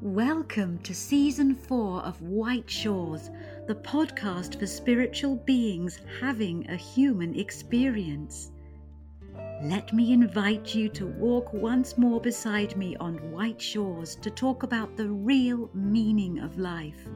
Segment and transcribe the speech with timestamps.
[0.00, 3.30] Welcome to season four of White Shores,
[3.68, 8.50] the podcast for spiritual beings having a human experience.
[9.62, 14.64] Let me invite you to walk once more beside me on White Shores to talk
[14.64, 17.08] about the real meaning of life.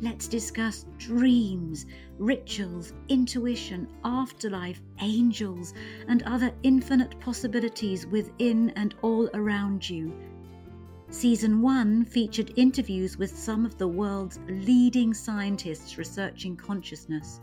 [0.00, 1.86] Let's discuss dreams,
[2.18, 5.72] rituals, intuition, afterlife, angels,
[6.08, 10.12] and other infinite possibilities within and all around you
[11.12, 17.38] Season 1 featured interviews with some of the world's leading scientists researching consciousness.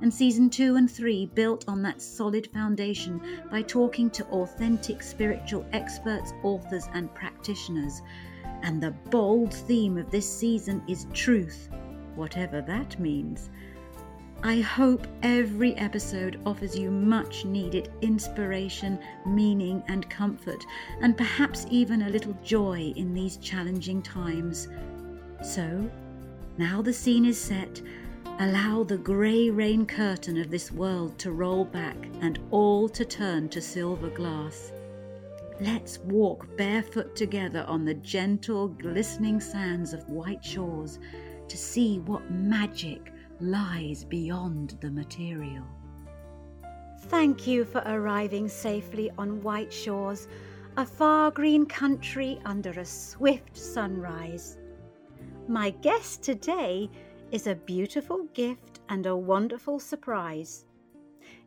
[0.00, 5.66] And season 2 and 3 built on that solid foundation by talking to authentic spiritual
[5.72, 8.02] experts, authors, and practitioners.
[8.62, 11.70] And the bold theme of this season is truth,
[12.14, 13.50] whatever that means.
[14.42, 20.64] I hope every episode offers you much needed inspiration, meaning, and comfort,
[21.00, 24.68] and perhaps even a little joy in these challenging times.
[25.42, 25.90] So,
[26.56, 27.82] now the scene is set,
[28.38, 33.48] allow the grey rain curtain of this world to roll back and all to turn
[33.48, 34.70] to silver glass.
[35.60, 41.00] Let's walk barefoot together on the gentle, glistening sands of white shores
[41.48, 45.64] to see what magic lies beyond the material.
[47.02, 50.28] Thank you for arriving safely on white shores,
[50.76, 54.58] a far green country under a swift sunrise.
[55.46, 56.90] My guest today
[57.30, 60.66] is a beautiful gift and a wonderful surprise.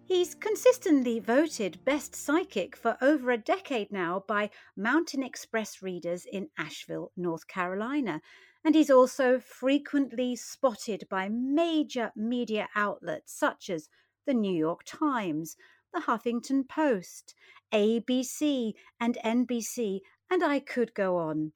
[0.03, 6.49] He's consistently voted Best Psychic for over a decade now by Mountain Express readers in
[6.57, 8.21] Asheville, North Carolina,
[8.63, 13.89] and he's also frequently spotted by major media outlets such as
[14.25, 15.55] the New York Times,
[15.93, 17.33] the Huffington Post,
[17.73, 21.53] ABC, and NBC, and I could go on.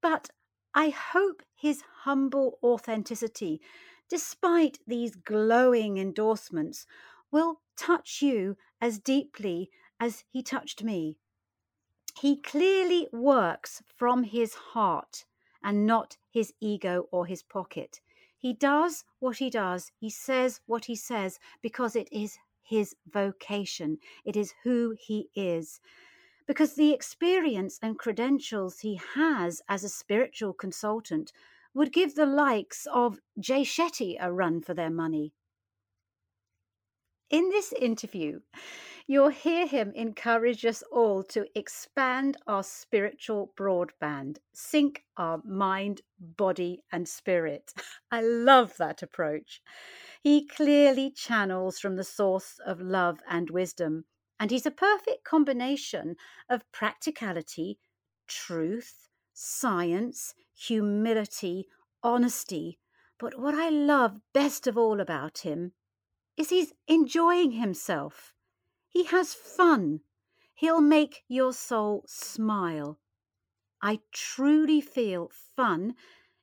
[0.00, 0.30] But
[0.74, 3.60] I hope his humble authenticity,
[4.08, 6.86] despite these glowing endorsements,
[7.30, 11.18] will touch you as deeply as he touched me.
[12.20, 15.24] He clearly works from his heart
[15.62, 18.00] and not his ego or his pocket.
[18.38, 23.98] He does what he does, he says what he says because it is his vocation,
[24.24, 25.80] it is who he is.
[26.46, 31.32] Because the experience and credentials he has as a spiritual consultant
[31.74, 35.32] would give the likes of Jay Shetty a run for their money.
[37.30, 38.40] In this interview,
[39.10, 46.84] You'll hear him encourage us all to expand our spiritual broadband, sync our mind, body,
[46.92, 47.72] and spirit.
[48.10, 49.62] I love that approach.
[50.22, 54.04] He clearly channels from the source of love and wisdom,
[54.38, 56.16] and he's a perfect combination
[56.50, 57.78] of practicality,
[58.26, 61.66] truth, science, humility,
[62.02, 62.78] honesty.
[63.18, 65.72] But what I love best of all about him
[66.36, 68.34] is he's enjoying himself.
[68.88, 70.00] He has fun.
[70.54, 72.98] He'll make your soul smile.
[73.80, 75.94] I truly feel fun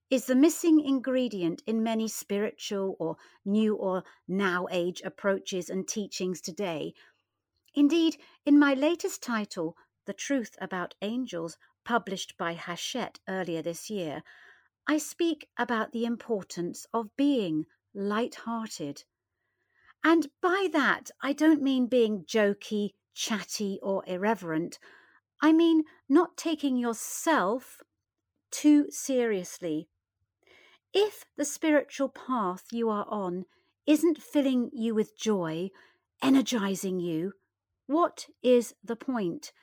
[0.09, 6.39] is the missing ingredient in many spiritual or new or now age approaches and teachings
[6.39, 6.93] today.
[7.73, 9.75] Indeed, in my latest title,
[10.05, 14.23] The Truth About Angels, published by Hachette earlier this year,
[14.87, 19.03] I speak about the importance of being light hearted.
[20.07, 24.77] And by that, I don't mean being jokey, chatty, or irreverent.
[25.41, 27.81] I mean not taking yourself
[28.51, 29.89] too seriously.
[30.93, 33.45] If the spiritual path you are on
[33.87, 35.71] isn't filling you with joy,
[36.21, 37.33] energizing you,
[37.87, 39.53] what is the point?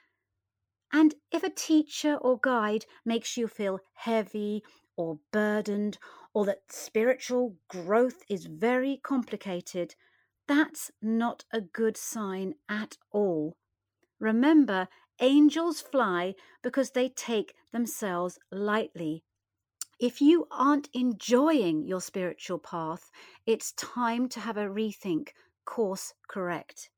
[0.92, 4.64] And if a teacher or guide makes you feel heavy
[4.96, 5.98] or burdened,
[6.34, 9.94] or that spiritual growth is very complicated,
[10.46, 13.56] that's not a good sign at all.
[14.18, 14.88] Remember,
[15.20, 19.24] angels fly because they take themselves lightly.
[19.98, 23.10] If you aren't enjoying your spiritual path,
[23.46, 25.28] it's time to have a rethink,
[25.64, 26.90] course correct.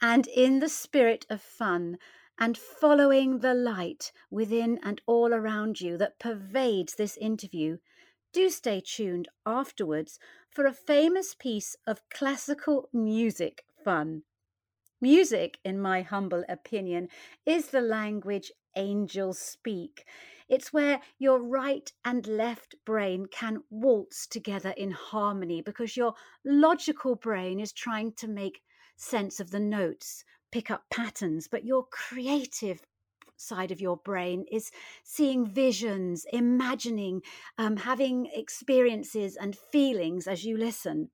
[0.00, 1.98] And in the spirit of fun
[2.38, 7.78] and following the light within and all around you that pervades this interview,
[8.38, 14.22] do stay tuned afterwards for a famous piece of classical music fun.
[15.00, 17.08] Music, in my humble opinion,
[17.44, 20.04] is the language angels speak.
[20.48, 26.14] It's where your right and left brain can waltz together in harmony because your
[26.44, 28.62] logical brain is trying to make
[28.94, 32.86] sense of the notes, pick up patterns, but your creative
[33.38, 34.70] side of your brain is
[35.04, 37.22] seeing visions, imagining,
[37.56, 41.10] um, having experiences and feelings as you listen.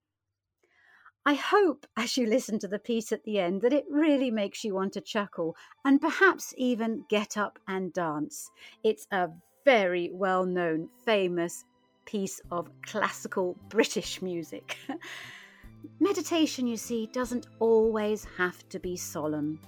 [1.26, 4.64] I hope as you listen to the piece at the end that it really makes
[4.64, 8.50] you want to chuckle and perhaps even get up and dance.
[8.82, 9.28] It's a
[9.64, 11.64] very well known, famous
[12.04, 14.76] piece of classical British music.
[16.00, 19.58] Meditation, you see, doesn't always have to be solemn.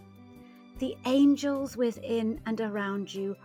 [0.78, 3.36] The angels within and around you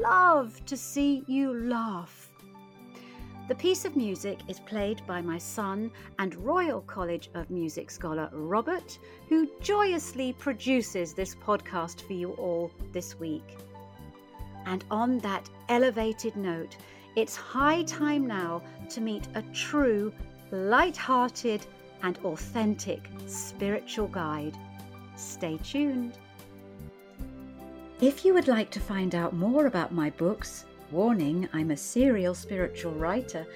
[0.00, 2.30] love to see you laugh
[3.50, 5.90] the piece of music is played by my son
[6.20, 8.96] and Royal College of Music scholar Robert,
[9.28, 13.58] who joyously produces this podcast for you all this week.
[14.66, 16.76] And on that elevated note,
[17.16, 20.12] it's high time now to meet a true,
[20.52, 21.66] light-hearted,
[22.04, 24.56] and authentic spiritual guide.
[25.16, 26.18] Stay tuned.
[28.00, 32.34] If you would like to find out more about my books, Warning, I'm a serial
[32.34, 33.46] spiritual writer,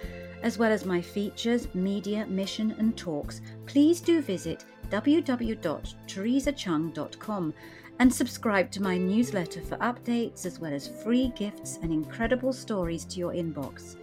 [0.42, 3.40] as well as my features, media, mission, and talks.
[3.64, 7.54] Please do visit www.theresacheung.com
[7.98, 13.06] and subscribe to my newsletter for updates as well as free gifts and incredible stories
[13.06, 13.96] to your inbox.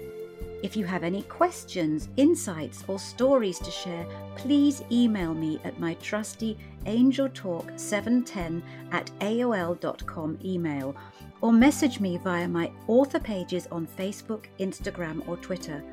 [0.64, 4.06] If you have any questions, insights, or stories to share,
[4.36, 8.62] please email me at my trusty angeltalk710
[8.92, 10.96] at aol.com email
[11.42, 15.84] or message me via my author pages on Facebook, Instagram, or Twitter.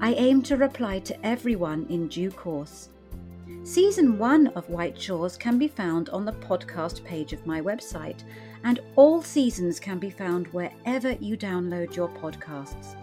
[0.00, 2.90] I aim to reply to everyone in due course.
[3.64, 8.24] Season 1 of White Shores can be found on the podcast page of my website,
[8.64, 12.96] and all seasons can be found wherever you download your podcasts.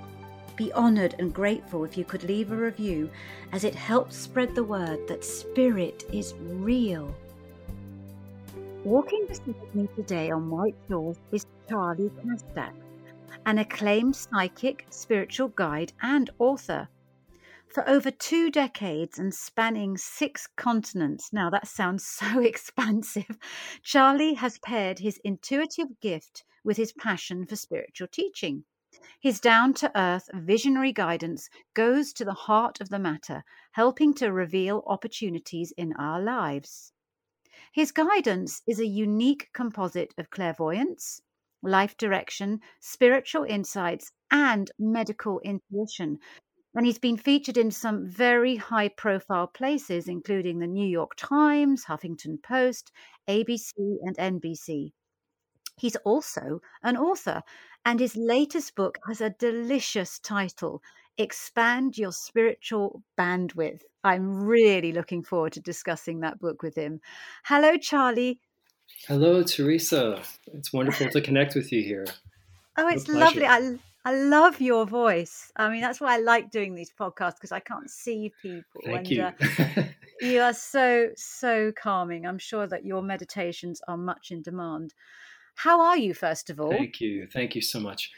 [0.59, 3.09] Be honoured and grateful if you could leave a review,
[3.53, 7.15] as it helps spread the word that spirit is real.
[8.83, 12.73] Walking beside me today on White Shores is Charley Castex,
[13.45, 16.89] an acclaimed psychic, spiritual guide, and author.
[17.69, 23.38] For over two decades and spanning six continents, now that sounds so expansive,
[23.81, 28.65] Charley has paired his intuitive gift with his passion for spiritual teaching.
[29.19, 34.31] His down to earth, visionary guidance goes to the heart of the matter, helping to
[34.31, 36.94] reveal opportunities in our lives.
[37.72, 41.22] His guidance is a unique composite of clairvoyance,
[41.62, 46.19] life direction, spiritual insights, and medical intuition.
[46.74, 51.86] And he's been featured in some very high profile places, including the New York Times,
[51.86, 52.92] Huffington Post,
[53.28, 54.94] ABC, and NBC.
[55.78, 57.42] He's also an author,
[57.85, 60.81] and his latest book has a delicious title
[61.19, 63.81] expand your spiritual bandwidth.
[64.03, 67.01] I'm really looking forward to discussing that book with him.
[67.43, 68.39] Hello, Charley.
[69.07, 70.21] Hello, Theresa.
[70.53, 72.05] It's wonderful to connect with you here.
[72.77, 73.45] Oh, it's lovely.
[73.45, 75.51] I, I love your voice.
[75.57, 78.81] I mean, that's why I like doing these podcasts because I can't see people.
[78.85, 79.23] Thank and, you.
[79.23, 79.83] Uh,
[80.21, 82.25] you are so, so calming.
[82.25, 84.93] I'm sure that your meditations are much in demand.
[85.59, 86.71] How are you, first of all?
[86.71, 87.27] Thank you.
[87.27, 88.11] Thank you so much.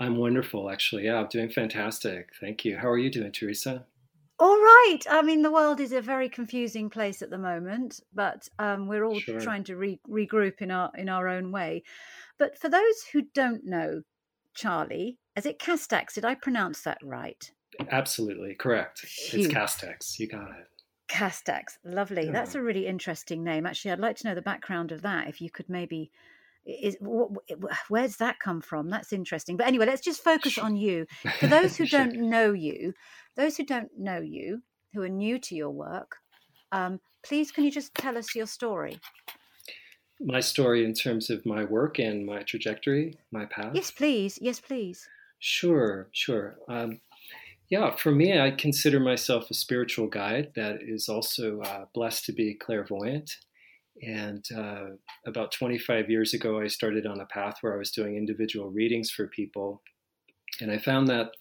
[0.00, 1.04] I'm wonderful, actually.
[1.04, 2.30] Yeah, I'm doing fantastic.
[2.40, 2.76] Thank you.
[2.76, 3.86] How are you doing, Theresa?
[4.40, 4.98] All right.
[5.08, 9.04] I mean, the world is a very confusing place at the moment, but um, we're
[9.04, 9.38] all sure.
[9.38, 11.84] trying to re- regroup in our in our own way.
[12.36, 14.02] But for those who don't know,
[14.54, 16.14] Charley, is it Castex?
[16.14, 17.48] Did I pronounce that right?
[17.92, 19.04] Absolutely correct.
[19.04, 20.18] It's Castex.
[20.18, 20.66] You got it.
[21.08, 22.26] Castex, lovely.
[22.26, 22.32] Yeah.
[22.32, 23.66] That's a really interesting name.
[23.66, 25.28] Actually, I'd like to know the background of that.
[25.28, 26.10] If you could maybe
[26.68, 26.96] is
[27.88, 28.90] where's that come from?
[28.90, 29.56] That's interesting.
[29.56, 31.06] But anyway let's just focus on you.
[31.40, 32.94] For those who don't know you
[33.36, 36.16] those who don't know you who are new to your work
[36.72, 38.98] um, please can you just tell us your story?
[40.20, 43.72] My story in terms of my work and my trajectory my path?
[43.74, 44.38] Yes please.
[44.40, 45.08] Yes please.
[45.38, 46.56] Sure sure.
[46.68, 47.00] Um,
[47.70, 52.32] yeah for me i consider myself a spiritual guide that is also uh, blessed to
[52.32, 53.36] be clairvoyant
[54.02, 54.84] and uh,
[55.26, 59.10] about 25 years ago, I started on a path where I was doing individual readings
[59.10, 59.82] for people.
[60.60, 61.32] And I found that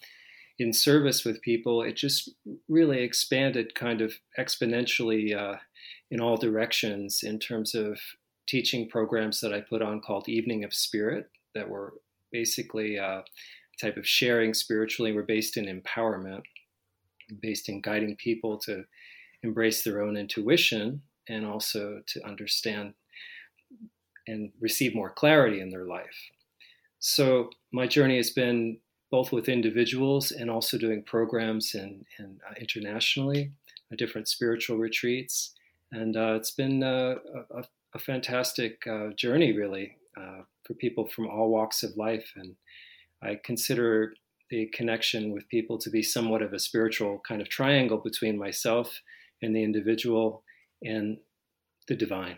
[0.60, 2.32] in service with people, it just
[2.68, 5.58] really expanded kind of exponentially uh,
[6.10, 8.00] in all directions in terms of
[8.48, 11.94] teaching programs that I put on called Evening of Spirit that were
[12.32, 13.24] basically uh, a
[13.80, 15.14] type of sharing spiritually.
[15.14, 16.42] We're based in empowerment,
[17.42, 18.84] based in guiding people to
[19.44, 22.94] embrace their own intuition and also to understand
[24.28, 26.30] and receive more clarity in their life.
[27.00, 28.80] So my journey has been
[29.10, 33.52] both with individuals and also doing programs and, and uh, internationally,
[33.92, 35.54] uh, different spiritual retreats,
[35.92, 37.16] and uh, it's been uh,
[37.52, 42.34] a, a, fantastic uh, journey, really, uh, for people from all walks of life.
[42.36, 42.56] And
[43.24, 44.14] I consider
[44.50, 49.02] the connection with people to be somewhat of a spiritual kind of triangle between myself
[49.42, 50.44] and the individual
[50.82, 51.18] and
[51.88, 52.38] the divine.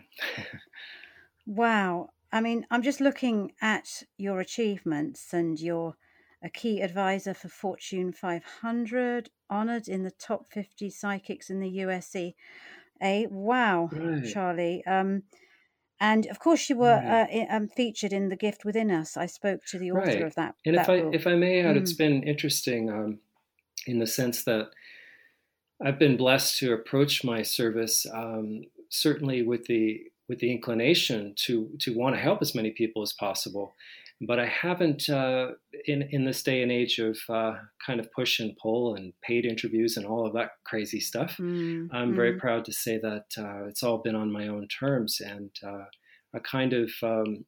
[1.46, 2.08] wow.
[2.32, 5.96] I mean, I'm just looking at your achievements and you're
[6.42, 12.34] a key advisor for Fortune 500, honored in the top 50 psychics in the USE.
[13.02, 14.24] A wow, right.
[14.32, 14.84] Charley.
[14.86, 15.24] Um,
[16.00, 17.46] and of course, you were right.
[17.50, 19.16] uh, um, featured in The Gift Within Us.
[19.16, 20.22] I spoke to the author right.
[20.22, 20.54] of that.
[20.64, 21.80] And that if I if I may add, mm.
[21.80, 23.18] it's been interesting um,
[23.86, 24.70] in the sense that
[25.82, 31.70] I've been blessed to approach my service um, certainly with the with the inclination to
[31.80, 33.74] to want to help as many people as possible.
[34.20, 35.52] But I haven't uh,
[35.86, 39.46] in in this day and age of uh, kind of push and pull and paid
[39.46, 41.36] interviews and all of that crazy stuff.
[41.38, 42.16] Mm, I'm mm.
[42.16, 45.84] very proud to say that uh, it's all been on my own terms and uh,
[46.34, 47.44] a kind of um,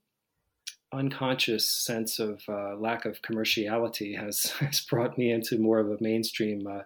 [0.92, 5.96] unconscious sense of uh, lack of commerciality has, has brought me into more of a
[6.00, 6.80] mainstream uh,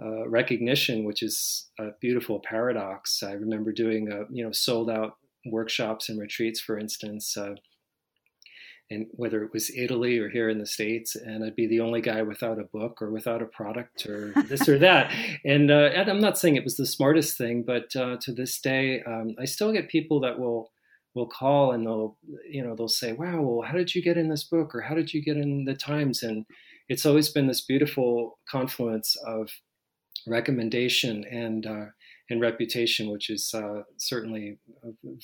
[0.00, 3.22] uh, recognition, which is a beautiful paradox.
[3.22, 7.54] I remember doing a, you know sold out workshops and retreats, for instance, uh,
[8.90, 12.00] and whether it was Italy or here in the States, and I'd be the only
[12.00, 15.12] guy without a book or without a product or this or that.
[15.44, 18.60] And, uh, and I'm not saying it was the smartest thing, but uh, to this
[18.60, 20.72] day, um, I still get people that will
[21.14, 22.16] will call and they'll
[22.48, 24.94] you know they'll say, "Wow, well, how did you get in this book?" or "How
[24.94, 26.44] did you get in the Times?" And
[26.88, 29.50] it's always been this beautiful confluence of
[30.26, 31.86] recommendation and uh,
[32.30, 34.58] and reputation, which is uh, certainly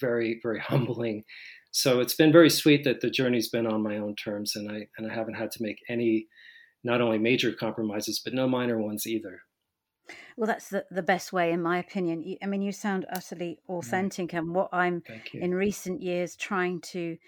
[0.00, 1.24] very very humbling.
[1.70, 4.86] So it's been very sweet that the journey's been on my own terms, and I
[4.96, 6.26] and I haven't had to make any
[6.84, 9.40] not only major compromises but no minor ones either.
[10.36, 12.36] Well, that's the, the best way, in my opinion.
[12.42, 13.78] I mean, you sound utterly mm.
[13.78, 17.18] authentic, and what I'm in recent years trying to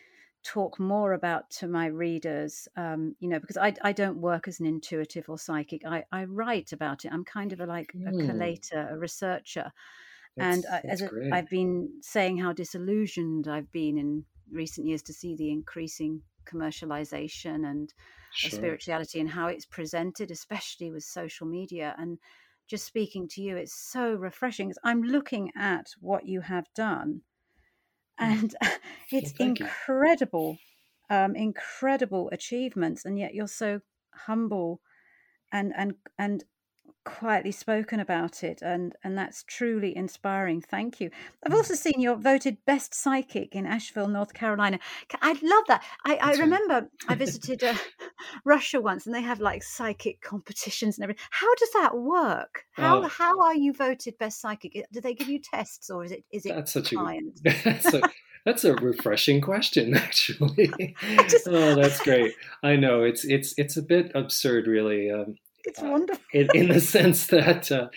[0.42, 4.58] talk more about to my readers um, you know because I, I don't work as
[4.58, 8.08] an intuitive or psychic I, I write about it i'm kind of a like mm.
[8.08, 9.70] a collator a researcher
[10.36, 15.02] that's, and I, as a, i've been saying how disillusioned i've been in recent years
[15.02, 17.92] to see the increasing commercialization and
[18.32, 18.50] sure.
[18.50, 22.18] spirituality and how it's presented especially with social media and
[22.70, 27.20] just speaking to you it's so refreshing i'm looking at what you have done
[28.20, 28.54] and
[29.10, 30.58] it's well, incredible,
[31.08, 33.80] um, incredible achievements, and yet you're so
[34.14, 34.80] humble
[35.52, 36.44] and and and
[37.04, 40.60] quietly spoken about it and and that's truly inspiring.
[40.60, 41.10] Thank you.
[41.44, 41.56] I've mm.
[41.56, 44.78] also seen you're voted best psychic in asheville north carolina.
[45.22, 45.82] I love that.
[46.04, 47.74] I, I remember i visited uh,
[48.44, 52.64] russia once and they have like psychic competitions and everything how does that work?
[52.72, 53.08] How oh.
[53.08, 54.84] how are you voted best psychic?
[54.92, 56.96] Do they give you tests or is it is it that's such a
[57.64, 58.00] that's a,
[58.44, 60.94] that's a refreshing question actually.
[61.28, 61.48] Just...
[61.48, 62.34] oh that's great.
[62.62, 66.22] I know it's it's it's a bit absurd really um, it's wonderful.
[66.32, 67.88] in, in the sense that uh,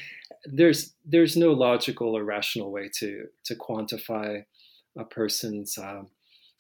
[0.46, 4.44] there's there's no logical or rational way to to quantify
[4.98, 6.10] a person's um,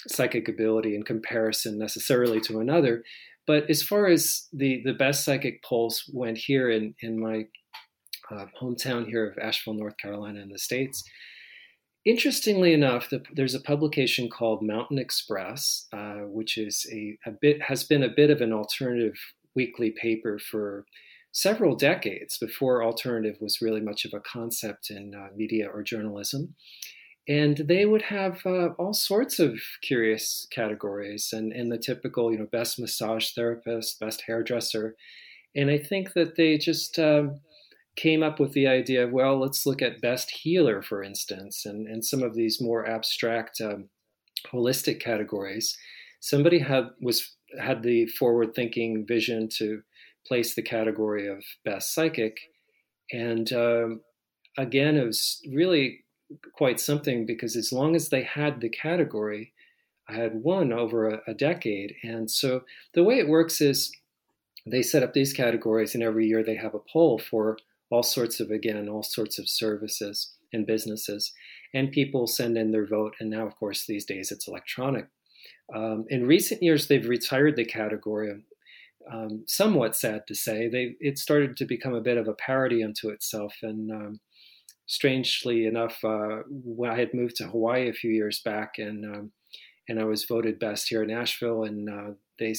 [0.07, 3.03] psychic ability in comparison necessarily to another.
[3.45, 7.47] But as far as the the best psychic polls went here in in my
[8.31, 11.03] uh, hometown here of Asheville, North Carolina, in the states.
[12.05, 17.61] Interestingly enough, the, there's a publication called Mountain Express, uh, which is a, a bit
[17.61, 19.17] has been a bit of an alternative
[19.55, 20.85] weekly paper for
[21.31, 26.55] several decades before alternative was really much of a concept in uh, media or journalism.
[27.27, 32.37] And they would have uh, all sorts of curious categories and, and the typical, you
[32.37, 34.95] know, best massage therapist, best hairdresser.
[35.55, 37.39] And I think that they just um,
[37.95, 41.87] came up with the idea of, well, let's look at best healer, for instance, and,
[41.87, 43.89] and some of these more abstract, um,
[44.51, 45.77] holistic categories.
[46.19, 49.81] Somebody had was had the forward thinking vision to
[50.25, 52.37] place the category of best psychic.
[53.11, 54.01] And um,
[54.57, 56.05] again, it was really
[56.53, 59.53] quite something because as long as they had the category,
[60.07, 61.95] I had won over a, a decade.
[62.03, 63.91] And so the way it works is
[64.65, 67.57] they set up these categories, and every year they have a poll for
[67.89, 71.33] all sorts of, again, all sorts of services and businesses.
[71.73, 73.15] And people send in their vote.
[73.19, 75.07] And now, of course, these days it's electronic.
[75.73, 78.43] Um, in recent years, they've retired the category.
[79.11, 82.83] Um, somewhat sad to say, they it started to become a bit of a parody
[82.83, 83.53] unto itself.
[83.61, 84.19] And um,
[84.85, 89.31] strangely enough, uh, when I had moved to Hawaii a few years back, and um,
[89.89, 92.55] and I was voted best here in Asheville, and uh, they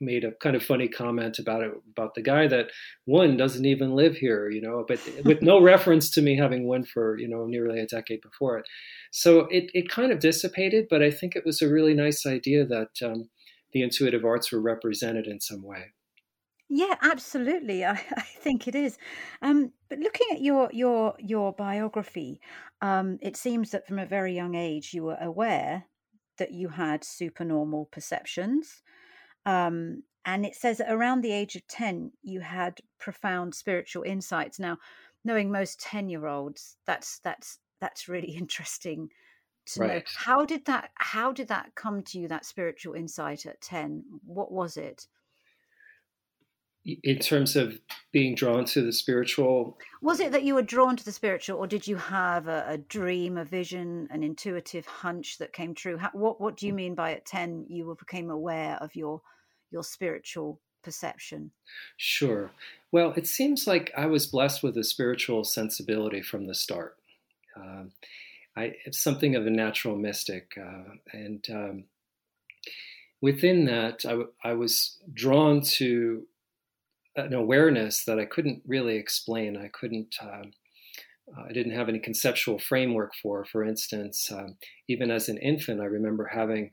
[0.00, 2.70] made a kind of funny comment about it about the guy that
[3.06, 6.84] won doesn't even live here, you know, but with no reference to me having won
[6.84, 8.66] for you know nearly a decade before it.
[9.12, 12.66] So it it kind of dissipated, but I think it was a really nice idea
[12.66, 13.28] that um,
[13.72, 15.92] the intuitive arts were represented in some way.
[16.68, 17.84] Yeah, absolutely.
[17.84, 18.98] I, I think it is.
[19.42, 22.40] Um, but looking at your your your biography,
[22.80, 25.84] um, it seems that from a very young age you were aware
[26.38, 28.82] that you had supernormal perceptions.
[29.46, 34.58] Um, and it says around the age of 10, you had profound spiritual insights.
[34.58, 34.76] Now,
[35.24, 39.08] knowing most 10 year olds, that's, that's, that's really interesting
[39.66, 39.88] to right.
[39.88, 40.02] know.
[40.16, 44.02] How did that, how did that come to you, that spiritual insight at 10?
[44.24, 45.06] What was it?
[47.02, 47.78] in terms of
[48.12, 51.66] being drawn to the spiritual was it that you were drawn to the spiritual or
[51.66, 56.10] did you have a, a dream a vision an intuitive hunch that came true How,
[56.12, 59.20] what what do you mean by at 10 you became aware of your
[59.76, 61.50] your spiritual perception
[61.96, 62.50] sure
[62.92, 66.96] well it seems like i was blessed with a spiritual sensibility from the start
[67.56, 67.92] um,
[68.56, 71.84] I, it's something of a natural mystic uh, and um,
[73.20, 76.26] within that I, I was drawn to
[77.16, 79.56] an awareness that I couldn't really explain.
[79.56, 80.14] I couldn't.
[80.20, 80.52] Um,
[81.36, 83.44] I didn't have any conceptual framework for.
[83.44, 84.56] For instance, um,
[84.88, 86.70] even as an infant, I remember having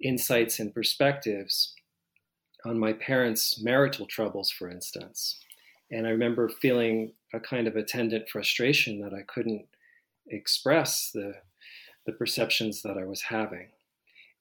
[0.00, 1.74] insights and perspectives
[2.64, 5.38] on my parents' marital troubles, for instance.
[5.90, 9.66] And I remember feeling a kind of attendant frustration that I couldn't
[10.28, 11.34] express the,
[12.06, 13.68] the perceptions that I was having.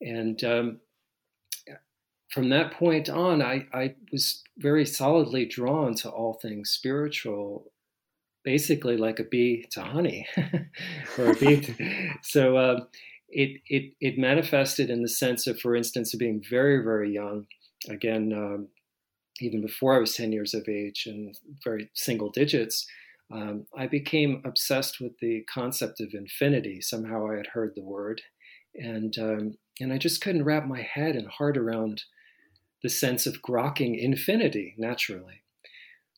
[0.01, 0.79] And um,
[2.29, 7.71] from that point on, I, I was very solidly drawn to all things spiritual,
[8.43, 10.27] basically like a bee to honey,
[11.17, 11.61] or a bee.
[11.61, 12.79] To, so uh,
[13.29, 17.47] it it it manifested in the sense of, for instance, of being very very young.
[17.89, 18.67] Again, um,
[19.41, 22.85] even before I was ten years of age and very single digits.
[23.31, 26.81] Um, I became obsessed with the concept of infinity.
[26.81, 28.21] Somehow I had heard the word,
[28.75, 32.03] and um, and I just couldn't wrap my head and heart around
[32.81, 35.43] the sense of grokking infinity naturally.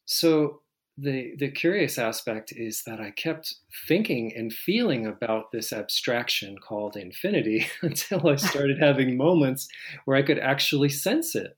[0.06, 0.62] So
[0.98, 3.56] the the curious aspect is that I kept
[3.88, 9.68] thinking and feeling about this abstraction called infinity until I started having moments
[10.06, 11.58] where I could actually sense it.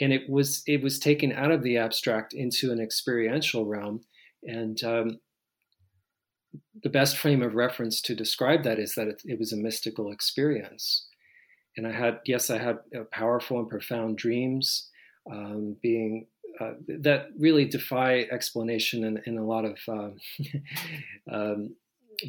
[0.00, 4.02] And it was it was taken out of the abstract into an experiential realm.
[4.44, 5.18] And um,
[6.82, 10.12] the best frame of reference to describe that is that it, it was a mystical
[10.12, 11.08] experience
[11.78, 14.90] and I had, yes, I had uh, powerful and profound dreams,
[15.30, 16.26] um, being
[16.60, 20.16] uh, that really defy explanation in, in a lot of um,
[21.32, 21.76] um,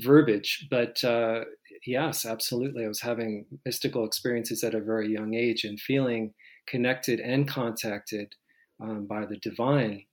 [0.04, 0.68] verbiage.
[0.70, 1.46] But uh,
[1.86, 6.36] yes, absolutely, I was having mystical experiences at a very young age and feeling
[6.70, 8.36] connected and contacted
[8.82, 10.04] um, by the divine.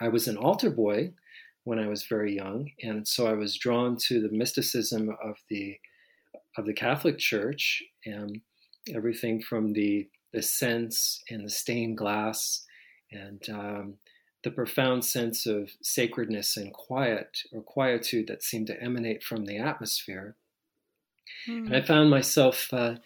[0.00, 1.12] I was an altar boy
[1.64, 5.78] when I was very young, and so I was drawn to the mysticism of the
[6.56, 7.82] of the Catholic Church.
[8.04, 8.40] And
[8.94, 12.64] everything from the the sense and the stained glass
[13.10, 13.94] and um,
[14.44, 19.56] the profound sense of sacredness and quiet or quietude that seemed to emanate from the
[19.56, 20.36] atmosphere.
[21.48, 21.66] Mm.
[21.66, 22.96] And I found myself uh,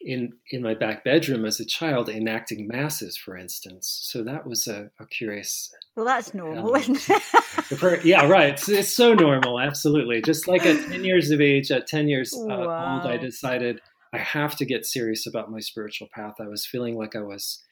[0.00, 4.00] in in my back bedroom as a child enacting masses, for instance.
[4.02, 5.72] So that was a, a curious.
[5.96, 8.04] Well, that's normal, um, isn't it?
[8.04, 8.50] yeah, right.
[8.50, 10.22] It's, it's, so normal, absolutely.
[10.22, 13.00] Just like at ten years of age, at ten years uh, wow.
[13.02, 13.80] old, I decided
[14.12, 16.34] I have to get serious about my spiritual path.
[16.40, 17.62] I was feeling like I was,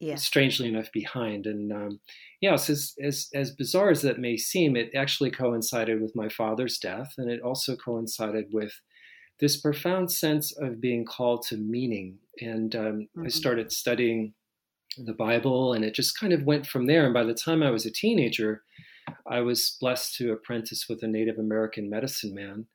[0.00, 0.16] yeah.
[0.16, 1.46] strangely enough, behind.
[1.46, 2.00] And um,
[2.40, 6.28] yeah, so as, as, as bizarre as that may seem, it actually coincided with my
[6.28, 8.72] father's death, and it also coincided with
[9.40, 12.18] this profound sense of being called to meaning.
[12.40, 13.26] And um, mm-hmm.
[13.26, 14.34] I started studying
[14.96, 17.04] the Bible, and it just kind of went from there.
[17.04, 18.62] And by the time I was a teenager,
[19.26, 22.66] I was blessed to apprentice with a Native American medicine man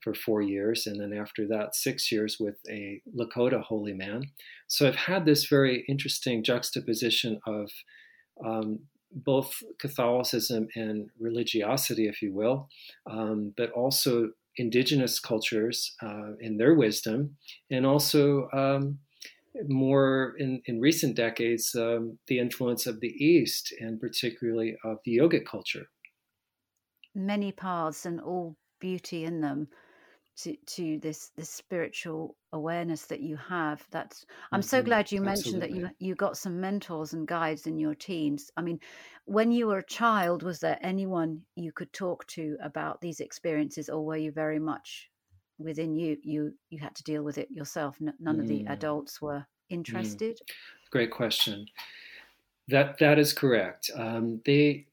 [0.00, 4.24] for four years, and then after that, six years with a Lakota holy man.
[4.66, 7.70] So I've had this very interesting juxtaposition of
[8.44, 8.80] um,
[9.12, 12.68] both Catholicism and religiosity, if you will,
[13.08, 17.36] um, but also indigenous cultures uh, in their wisdom,
[17.70, 18.98] and also um,
[19.68, 25.16] more in, in recent decades, um, the influence of the East, and particularly of the
[25.18, 25.86] yogic culture.
[27.14, 29.68] Many paths and all beauty in them
[30.36, 34.66] to to this this spiritual awareness that you have that's i'm mm-hmm.
[34.66, 38.50] so glad you mentioned that you you got some mentors and guides in your teens
[38.56, 38.78] i mean
[39.26, 43.88] when you were a child was there anyone you could talk to about these experiences
[43.88, 45.10] or were you very much
[45.58, 48.40] within you you you had to deal with it yourself none mm.
[48.40, 48.70] of the mm.
[48.70, 50.36] adults were interested?
[50.36, 50.90] Mm.
[50.90, 51.66] Great question.
[52.68, 53.90] That that is correct.
[53.96, 54.86] Um, they,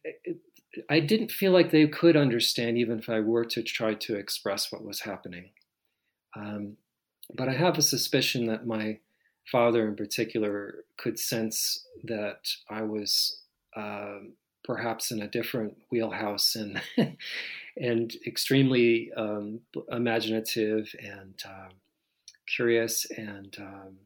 [0.89, 4.71] I didn't feel like they could understand even if I were to try to express
[4.71, 5.49] what was happening.
[6.36, 6.77] Um,
[7.34, 8.99] but I have a suspicion that my
[9.51, 13.41] father, in particular, could sense that I was
[13.75, 14.19] uh,
[14.63, 16.82] perhaps in a different wheelhouse and
[17.77, 21.69] and extremely um, imaginative and uh,
[22.47, 23.97] curious and um,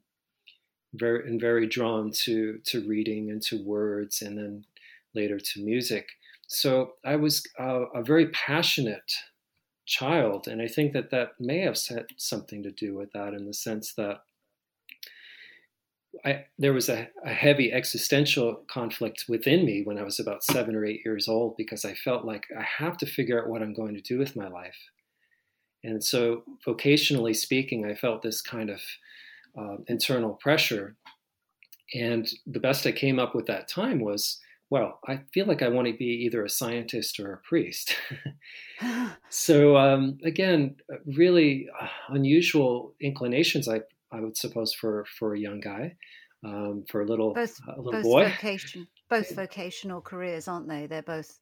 [0.93, 4.65] very and very drawn to to reading and to words and then
[5.15, 6.08] later to music.
[6.54, 9.12] So I was uh, a very passionate
[9.86, 11.78] child, and I think that that may have
[12.18, 14.22] something to do with that in the sense that
[16.24, 20.76] I, there was a, a, heavy existential conflict within me when I was about seven
[20.76, 23.74] or eight years old because I felt like I have to figure out what I'm
[23.74, 24.78] going to do with my life.
[25.84, 28.82] And so, vocationally speaking, I felt this kind of
[29.58, 30.96] uh, internal pressure.
[31.96, 34.39] And the best I came up with that time was
[34.73, 37.95] well, I feel like I want to be either a scientist or a priest.
[39.29, 43.81] so, um, again, really uh, unusual inclinations, I,
[44.12, 45.95] I would suppose, for, for a young guy,
[46.43, 48.23] um, for a little, both, a little both boy.
[48.29, 50.88] Vocation, both vocational careers, aren't they?
[50.88, 51.39] They're both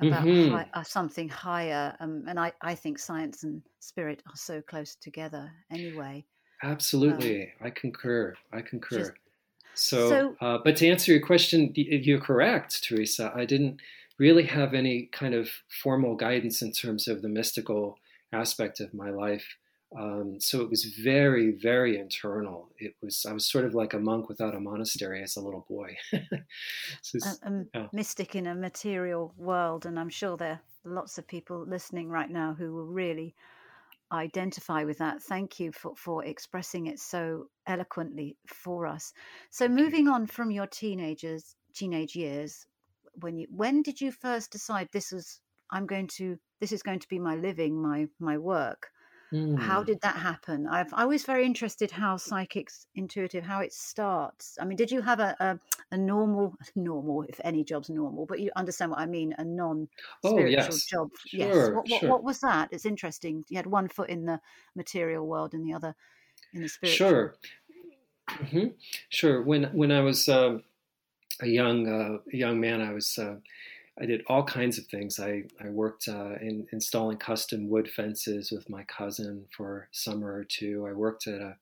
[0.00, 0.52] about mm-hmm.
[0.52, 1.96] high, uh, something higher.
[2.00, 6.24] Um, and I, I think science and spirit are so close together anyway.
[6.64, 7.42] Absolutely.
[7.42, 8.34] Um, I concur.
[8.52, 8.98] I concur.
[8.98, 9.12] Just,
[9.76, 13.32] so, so uh, but to answer your question, you're correct, Theresa.
[13.34, 13.80] I didn't
[14.18, 15.48] really have any kind of
[15.82, 17.98] formal guidance in terms of the mystical
[18.32, 19.56] aspect of my life.
[19.96, 22.68] Um, so it was very, very internal.
[22.78, 25.64] It was I was sort of like a monk without a monastery as a little
[25.68, 25.96] boy.
[27.02, 27.86] so a, a yeah.
[27.92, 32.30] mystic in a material world, and I'm sure there are lots of people listening right
[32.30, 33.34] now who will really
[34.12, 35.22] identify with that.
[35.22, 39.12] Thank you for, for expressing it so eloquently for us.
[39.50, 42.66] So moving on from your teenagers teenage years,
[43.20, 45.40] when you when did you first decide this was
[45.70, 48.88] I'm going to this is going to be my living, my my work?
[49.32, 49.58] Mm.
[49.58, 50.66] How did that happen?
[50.66, 54.56] I've I was very interested how psychics intuitive how it starts.
[54.60, 55.58] I mean, did you have a a,
[55.92, 59.34] a normal normal if any job's normal, but you understand what I mean?
[59.38, 59.88] A non
[60.24, 60.84] spiritual oh, yes.
[60.84, 61.10] job.
[61.26, 61.56] Sure, yes.
[61.56, 62.10] What, what, sure.
[62.10, 62.68] what, was that?
[62.72, 63.44] It's interesting.
[63.48, 64.40] You had one foot in the
[64.74, 65.94] material world and the other
[66.52, 67.08] in the spiritual.
[67.08, 67.34] Sure.
[68.30, 68.66] Mm-hmm.
[69.08, 69.42] Sure.
[69.42, 70.64] When when I was um,
[71.40, 73.18] a young uh, young man, I was.
[73.18, 73.36] Uh,
[73.98, 75.18] I did all kinds of things.
[75.18, 80.34] I, I worked uh, in installing custom wood fences with my cousin for a summer
[80.34, 80.86] or two.
[80.86, 81.56] I worked at a,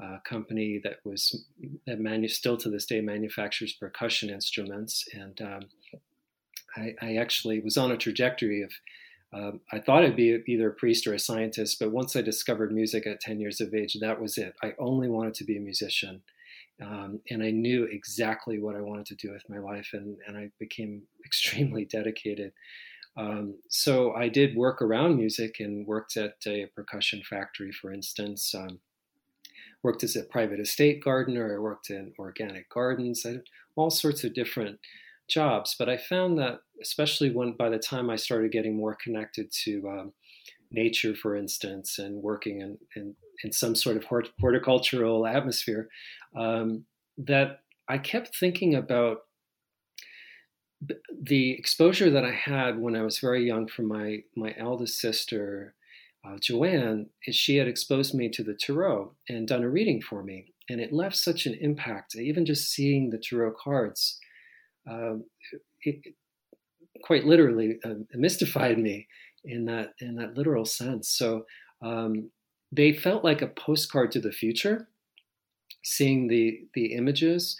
[0.00, 1.44] a company that was
[1.86, 5.62] that manu- still to this day manufactures percussion instruments, and um,
[6.76, 8.72] I, I, actually was on a trajectory of.
[9.32, 12.72] Um, I thought I'd be either a priest or a scientist, but once I discovered
[12.72, 14.54] music at 10 years of age, that was it.
[14.62, 16.22] I only wanted to be a musician.
[16.80, 20.36] Um, and I knew exactly what I wanted to do with my life, and, and
[20.36, 22.52] I became extremely dedicated.
[23.16, 28.54] Um, so I did work around music and worked at a percussion factory, for instance.
[28.54, 28.80] Um,
[29.84, 31.54] worked as a private estate gardener.
[31.54, 33.24] I worked in organic gardens.
[33.24, 33.36] I
[33.76, 34.80] all sorts of different
[35.28, 35.76] jobs.
[35.78, 39.88] But I found that, especially when by the time I started getting more connected to
[39.88, 40.12] um,
[40.70, 45.88] nature, for instance, and working in, in, in some sort of hort- horticultural atmosphere,
[46.36, 46.84] um,
[47.18, 49.18] that I kept thinking about
[51.22, 55.74] the exposure that I had when I was very young from my my eldest sister,
[56.24, 57.08] uh, Joanne.
[57.30, 60.92] She had exposed me to the tarot and done a reading for me, and it
[60.92, 62.16] left such an impact.
[62.16, 64.18] Even just seeing the tarot cards,
[64.90, 65.16] uh,
[65.82, 66.14] it, it,
[67.02, 69.06] quite literally uh, mystified me
[69.44, 71.10] in that in that literal sense.
[71.10, 71.44] So
[71.82, 72.30] um,
[72.72, 74.88] they felt like a postcard to the future,
[75.82, 77.56] seeing the the images,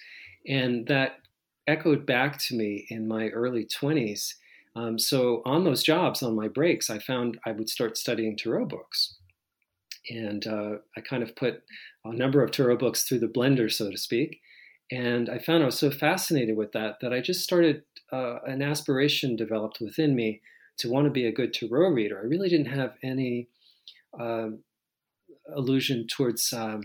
[0.47, 1.19] and that
[1.67, 4.37] echoed back to me in my early twenties.
[4.77, 8.67] Um, so on those jobs, on my breaks, I found I would start studying tarot
[8.67, 9.17] books,
[10.11, 11.63] and uh, I kind of put
[12.05, 14.41] a number of tarot books through the blender, so to speak.
[14.91, 17.83] And I found I was so fascinated with that that I just started
[18.13, 20.41] uh, an aspiration developed within me
[20.79, 22.19] to want to be a good tarot reader.
[22.19, 23.49] I really didn't have any
[24.21, 24.63] um,
[25.55, 26.83] allusion towards um,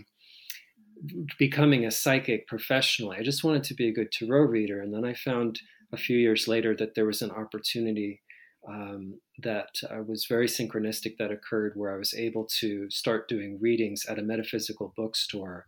[1.38, 3.16] becoming a psychic professionally.
[3.18, 4.80] I just wanted to be a good tarot reader.
[4.80, 5.60] And then I found
[5.92, 8.22] a few years later that there was an opportunity
[8.68, 13.58] um, that uh, was very synchronistic that occurred where I was able to start doing
[13.60, 15.66] readings at a metaphysical bookstore.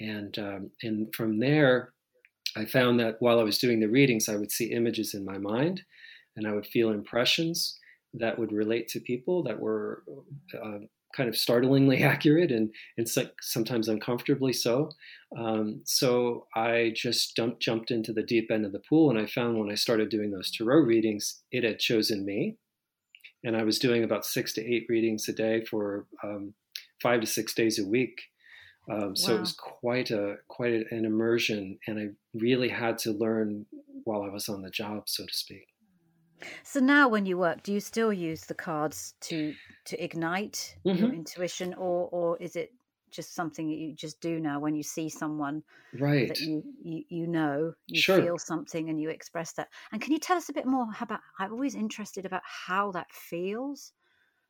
[0.00, 1.92] And, um, and from there,
[2.56, 5.38] I found that while I was doing the readings, I would see images in my
[5.38, 5.82] mind
[6.36, 7.78] and I would feel impressions
[8.14, 10.02] that would relate to people that were
[10.62, 10.78] uh,
[11.16, 13.08] kind of startlingly accurate and, and
[13.40, 14.90] sometimes uncomfortably so.
[15.36, 19.26] Um, so I just dumped, jumped into the deep end of the pool, and I
[19.26, 22.56] found when I started doing those tarot readings, it had chosen me.
[23.44, 26.54] And I was doing about six to eight readings a day for um,
[27.00, 28.20] five to six days a week.
[28.90, 29.36] Um, so wow.
[29.36, 33.66] it was quite a quite an immersion, and I really had to learn
[34.04, 35.66] while I was on the job, so to speak.
[36.62, 39.54] So now, when you work, do you still use the cards to
[39.86, 40.98] to ignite mm-hmm.
[40.98, 42.72] your intuition, or or is it
[43.10, 45.62] just something that you just do now when you see someone
[45.98, 48.20] right that you you, you know you sure.
[48.20, 51.20] feel something and you express that and can you tell us a bit more about
[51.38, 53.92] i'm always interested about how that feels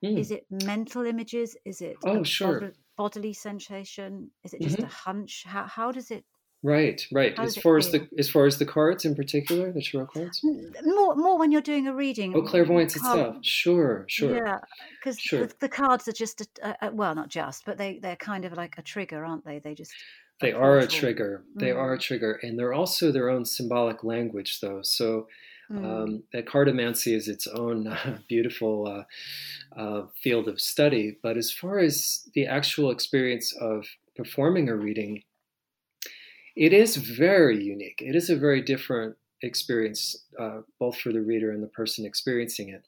[0.04, 0.18] mm.
[0.18, 4.86] is it mental images is it oh sure bodily sensation is it just mm-hmm.
[4.86, 6.24] a hunch how, how does it
[6.62, 7.36] Right, right.
[7.36, 10.40] How as far as the as far as the cards in particular, the tarot cards.
[10.42, 12.34] More, more when you're doing a reading.
[12.34, 13.36] Oh, clairvoyance itself.
[13.42, 14.44] Sure, sure.
[14.44, 14.58] Yeah,
[14.98, 15.46] because sure.
[15.46, 18.54] the, the, cards are just a, a, well, not just, but they they're kind of
[18.54, 19.60] like a trigger, aren't they?
[19.60, 19.92] They just.
[20.40, 21.44] They are a trigger.
[21.54, 21.76] They mm.
[21.76, 24.80] are a trigger, and they're also their own symbolic language, though.
[24.82, 25.28] So.
[25.70, 25.84] Mm.
[25.84, 31.78] Um, cartomancy is its own uh, beautiful uh, uh, field of study, but as far
[31.78, 33.84] as the actual experience of
[34.16, 35.24] performing a reading,
[36.58, 38.02] it is very unique.
[38.04, 42.70] It is a very different experience, uh, both for the reader and the person experiencing
[42.70, 42.84] it.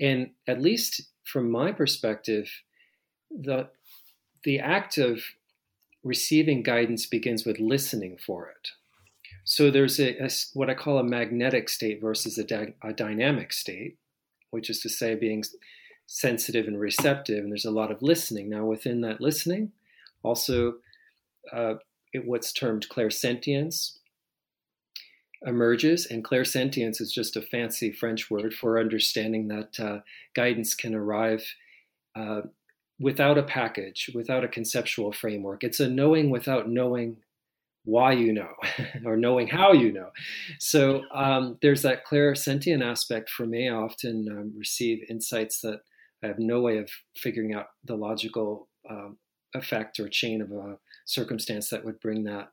[0.00, 2.50] And at least from my perspective,
[3.30, 3.68] the
[4.42, 5.20] the act of
[6.02, 8.70] receiving guidance begins with listening for it.
[9.44, 13.98] So there's a, a what I call a magnetic state versus a, a dynamic state,
[14.50, 15.44] which is to say being
[16.06, 17.44] sensitive and receptive.
[17.44, 18.48] And there's a lot of listening.
[18.48, 19.72] Now within that listening,
[20.22, 20.76] also
[21.52, 21.74] uh,
[22.24, 23.98] what's termed clairsentience
[25.46, 30.00] emerges, and clairsentience is just a fancy French word for understanding that uh,
[30.34, 31.44] guidance can arrive
[32.14, 32.42] uh,
[32.98, 35.64] without a package, without a conceptual framework.
[35.64, 37.16] It's a knowing without knowing
[37.84, 38.52] why you know
[39.06, 40.10] or knowing how you know.
[40.58, 43.68] So um, there's that clairsentient aspect for me.
[43.68, 45.80] I often um, receive insights that
[46.22, 49.16] I have no way of figuring out the logical um,
[49.54, 52.50] effect or chain of a circumstance that would bring that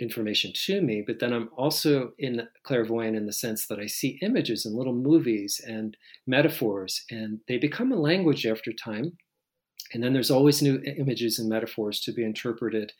[0.00, 1.02] information to me.
[1.06, 4.94] But then I'm also in clairvoyant in the sense that I see images and little
[4.94, 9.16] movies and metaphors, and they become a language after time.
[9.92, 12.92] And then there's always new images and metaphors to be interpreted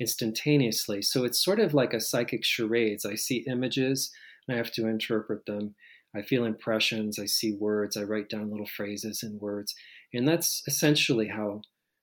[0.00, 1.02] instantaneously.
[1.02, 3.04] So it's sort of like a psychic charades.
[3.04, 4.10] I see images
[4.46, 5.74] and I have to interpret them.
[6.14, 9.74] I feel impressions, I see words, I write down little phrases and words.
[10.12, 11.62] And that's essentially how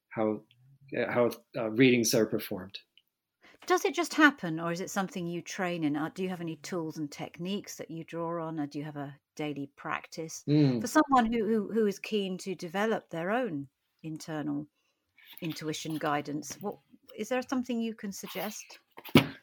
[0.10, 0.59] how uh,
[1.10, 2.80] how uh, readings are performed.
[3.68, 5.96] Does it just happen, or is it something you train in?
[5.96, 8.86] Uh, do you have any tools and techniques that you draw on, or do you
[8.86, 10.82] have a daily practice mm.
[10.82, 13.68] for someone who, who who is keen to develop their own
[14.02, 14.66] internal
[15.42, 16.58] intuition guidance?
[16.62, 16.78] What
[17.18, 18.80] is there something you can suggest?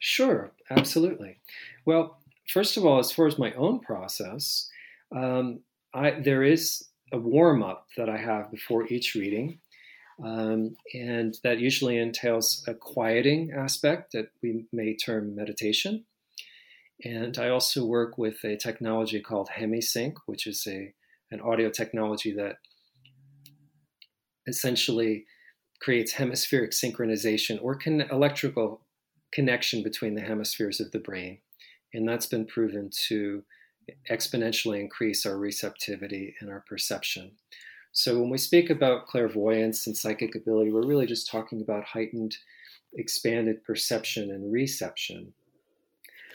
[0.01, 1.39] Sure, absolutely.
[1.85, 4.69] Well, first of all, as far as my own process,
[5.15, 5.61] um,
[5.95, 9.61] I, there is a warm up that I have before each reading.
[10.25, 16.05] Um, and that usually entails a quieting aspect that we may term meditation.
[17.05, 20.95] And I also work with a technology called HemiSync, which is a,
[21.31, 22.57] an audio technology that
[24.47, 25.27] essentially
[25.81, 28.87] creates hemispheric synchronization or can, electrical
[29.33, 31.39] connection between the hemispheres of the brain.
[31.93, 33.45] And that's been proven to
[34.11, 37.33] exponentially increase our receptivity and our perception.
[37.97, 42.37] So when we speak about clairvoyance and psychic ability, we're really just talking about heightened,
[42.93, 45.33] expanded perception and reception.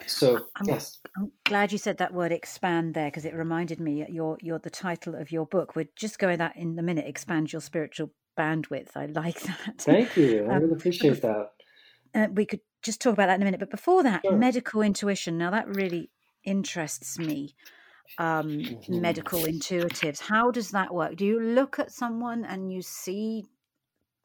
[0.08, 0.98] So I'm, yes.
[1.16, 4.72] I'm glad you said that word expand there because it reminded me your your the
[4.72, 5.76] title of your book.
[5.76, 7.06] We're just going that in a minute.
[7.06, 8.98] Expand your spiritual bandwidth.
[8.98, 9.76] I like that.
[9.78, 10.48] Thank you.
[10.50, 11.52] I um, really appreciate that.
[12.16, 13.60] Uh, we could just talk about that in a minute.
[13.60, 14.36] But before that, sure.
[14.36, 15.38] medical intuition.
[15.38, 16.10] Now that really
[16.44, 17.54] interests me
[18.18, 19.02] um, mm-hmm.
[19.02, 20.20] medical intuitives.
[20.20, 21.16] How does that work?
[21.16, 23.46] Do you look at someone and you see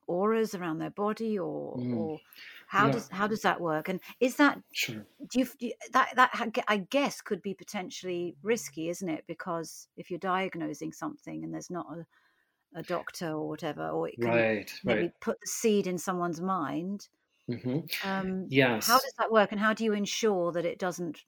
[0.07, 1.96] auras around their body, or, mm.
[1.96, 2.20] or
[2.68, 2.92] how yeah.
[2.92, 3.88] does how does that work?
[3.88, 5.05] And is that sure.
[5.31, 9.25] do you, do you, that that I guess could be potentially risky, isn't it?
[9.27, 14.14] Because if you're diagnosing something and there's not a, a doctor or whatever, or it
[14.20, 15.20] can right, maybe right.
[15.20, 17.09] put the seed in someone's mind.
[17.51, 18.09] Mm-hmm.
[18.09, 18.87] Um, yes.
[18.87, 21.22] How does that work, and how do you ensure that it doesn't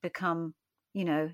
[0.00, 0.54] become
[0.92, 1.30] you know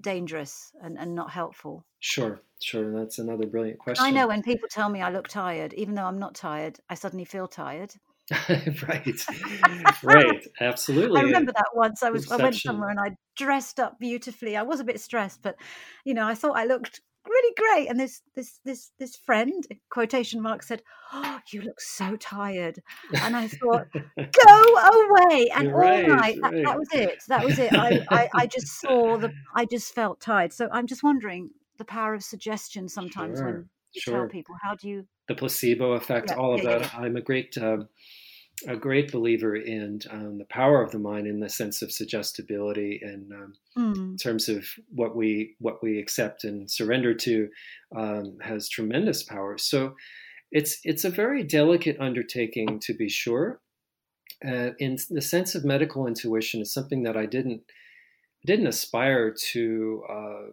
[0.00, 1.84] dangerous and, and not helpful.
[2.00, 4.04] Sure sure that's another brilliant question.
[4.04, 6.94] i know when people tell me i look tired even though i'm not tired i
[6.94, 7.92] suddenly feel tired.
[8.86, 9.20] Right.
[10.02, 12.40] Right absolutely i remember that once i was Perception.
[12.40, 14.56] i went somewhere and i dressed up beautifully.
[14.56, 15.56] I was a bit stressed but
[16.04, 17.00] you know i thought i looked
[17.54, 17.88] be great.
[17.88, 20.82] And this this this this friend, quotation mark, said,
[21.12, 22.82] "Oh, you look so tired."
[23.12, 23.86] And I thought,
[24.16, 26.64] "Go away!" And You're all right, night, that, right.
[26.64, 27.22] that was it.
[27.28, 27.72] That was it.
[27.74, 29.32] I, I I just saw the.
[29.54, 30.52] I just felt tired.
[30.52, 34.14] So I'm just wondering the power of suggestion sometimes Sure, when you sure.
[34.20, 34.56] tell people.
[34.62, 35.06] How do you?
[35.28, 36.94] the placebo effect, Yeah, all of yeah, that.
[36.94, 37.88] I'm a great, um
[38.68, 43.00] a great believer in um, the power of the mind in the sense of suggestibility
[43.02, 47.48] and um, Mm, in terms of what we what we accept and surrender to
[47.94, 49.58] um, has tremendous power.
[49.58, 49.94] So
[50.50, 53.60] it's it's a very delicate undertaking to be sure.
[54.44, 57.62] Uh, in the sense of medical intuition, is something that I didn't
[58.44, 60.46] didn't aspire to uh,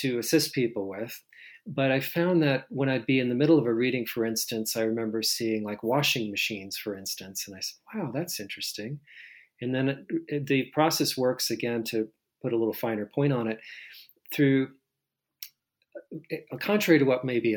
[0.00, 1.22] to assist people with.
[1.66, 4.76] But I found that when I'd be in the middle of a reading, for instance,
[4.76, 9.00] I remember seeing like washing machines, for instance, and I said, "Wow, that's interesting."
[9.60, 12.08] And then it, it- the process works again to
[12.42, 13.60] put a little finer point on it
[14.34, 14.74] through,
[16.32, 17.56] uh, contrary to what may be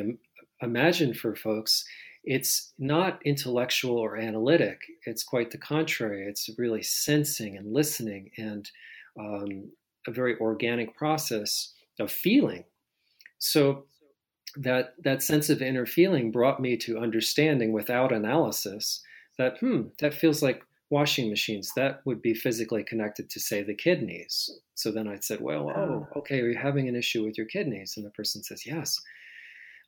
[0.62, 1.86] imagined for folks,
[2.24, 4.80] it's not intellectual or analytic.
[5.06, 6.26] It's quite the contrary.
[6.28, 8.70] It's really sensing and listening and
[9.20, 9.72] um,
[10.08, 12.66] a very organic process of feeling.
[13.40, 13.86] So
[14.56, 19.02] that that sense of inner feeling brought me to understanding without analysis
[19.38, 21.72] that hmm that feels like washing machines.
[21.76, 24.50] That would be physically connected to say the kidneys.
[24.76, 26.08] So then i said well oh.
[26.20, 27.96] okay are you having an issue with your kidneys?
[27.98, 29.00] And the person says yes.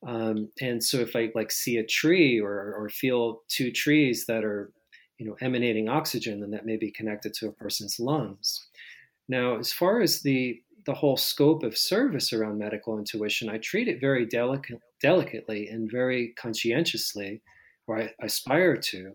[0.06, 4.44] Um, and so if i like see a tree or or feel two trees that
[4.46, 4.72] are
[5.18, 8.68] you know emanating oxygen then that may be connected to a person's lungs.
[9.28, 13.88] Now as far as the the whole scope of service around medical intuition, I treat
[13.88, 17.44] it very delicate, delicately and very conscientiously,
[17.86, 19.12] or I aspire to,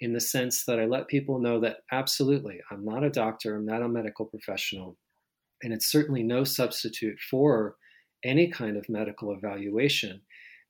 [0.00, 3.64] in the sense that I let people know that absolutely, I'm not a doctor, I'm
[3.64, 4.96] not a medical professional,
[5.62, 7.76] and it's certainly no substitute for
[8.24, 10.22] any kind of medical evaluation.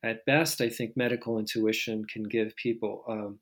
[0.04, 3.38] At best, I think medical intuition can give people um,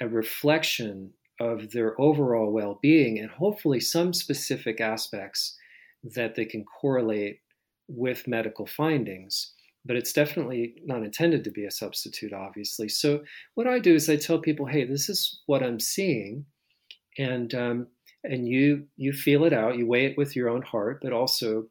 [0.00, 5.56] a reflection of their overall well being and hopefully some specific aspects
[6.14, 7.38] that they can correlate
[7.88, 9.52] with medical findings.
[9.86, 12.88] But it's definitely not intended to be a substitute, obviously.
[12.88, 13.22] So,
[13.54, 16.46] what I do is I tell people, hey, this is what I'm seeing.
[17.18, 17.88] And, um,
[18.24, 21.66] and you you feel it out, you weigh it with your own heart, but also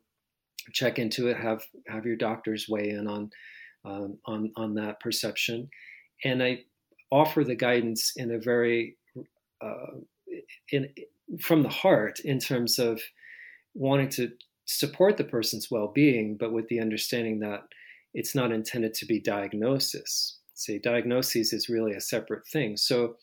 [0.71, 3.29] check into it, have have your doctors weigh in on
[3.85, 5.69] um, on on that perception,
[6.23, 6.59] and I
[7.11, 8.97] offer the guidance in a very
[9.61, 9.97] uh,
[10.71, 10.89] in
[11.41, 13.01] from the heart in terms of
[13.73, 14.31] wanting to
[14.65, 17.63] support the person's well-being, but with the understanding that
[18.13, 20.39] it's not intended to be diagnosis.
[20.53, 22.77] See, diagnosis is really a separate thing.
[22.77, 23.15] So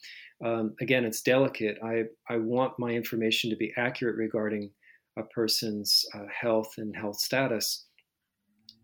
[0.44, 1.78] um, again, it's delicate.
[1.84, 4.70] I I want my information to be accurate regarding
[5.18, 7.86] a person's uh, health and health status,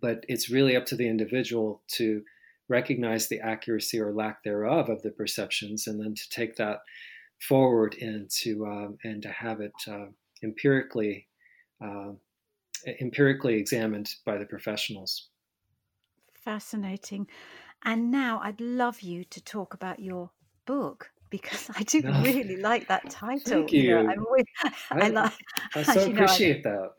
[0.00, 2.22] but it's really up to the individual to
[2.68, 6.80] recognize the accuracy or lack thereof of the perceptions, and then to take that
[7.48, 10.06] forward and to um, and to have it uh,
[10.42, 11.26] empirically
[11.80, 12.12] uh,
[13.00, 15.28] empirically examined by the professionals.
[16.34, 17.28] Fascinating.
[17.84, 20.30] And now I'd love you to talk about your
[20.64, 23.40] book because I do really like that title.
[23.66, 23.98] Thank know, you.
[23.98, 24.46] I'm with,
[24.90, 25.32] I, I- like.
[25.74, 26.90] I so you know, I- appreciate that.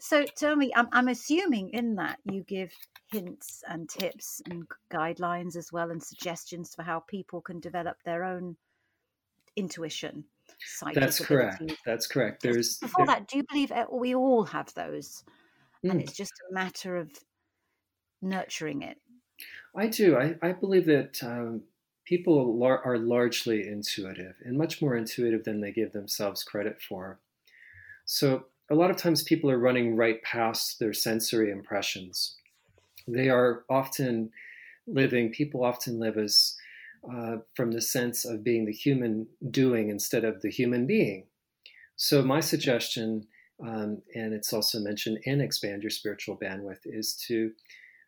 [0.00, 2.72] so tell me, I'm, I'm assuming in that you give
[3.10, 8.24] hints and tips and guidelines as well and suggestions for how people can develop their
[8.24, 8.56] own
[9.56, 10.24] intuition.
[10.94, 11.72] That's correct.
[11.84, 12.42] That's correct.
[12.42, 15.24] There's Before there- that, do you believe we all have those?
[15.82, 16.02] And Mm.
[16.02, 17.10] it's just a matter of
[18.22, 18.98] nurturing it.
[19.74, 20.16] I do.
[20.16, 21.62] I, I believe that um,
[22.04, 27.18] people lar- are largely intuitive and much more intuitive than they give themselves credit for.
[28.06, 32.36] So, a lot of times people are running right past their sensory impressions.
[33.06, 34.32] They are often
[34.86, 36.56] living, people often live as
[37.12, 41.26] uh, from the sense of being the human doing instead of the human being.
[41.96, 43.26] So, my suggestion,
[43.64, 47.52] um, and it's also mentioned in Expand Your Spiritual Bandwidth, is to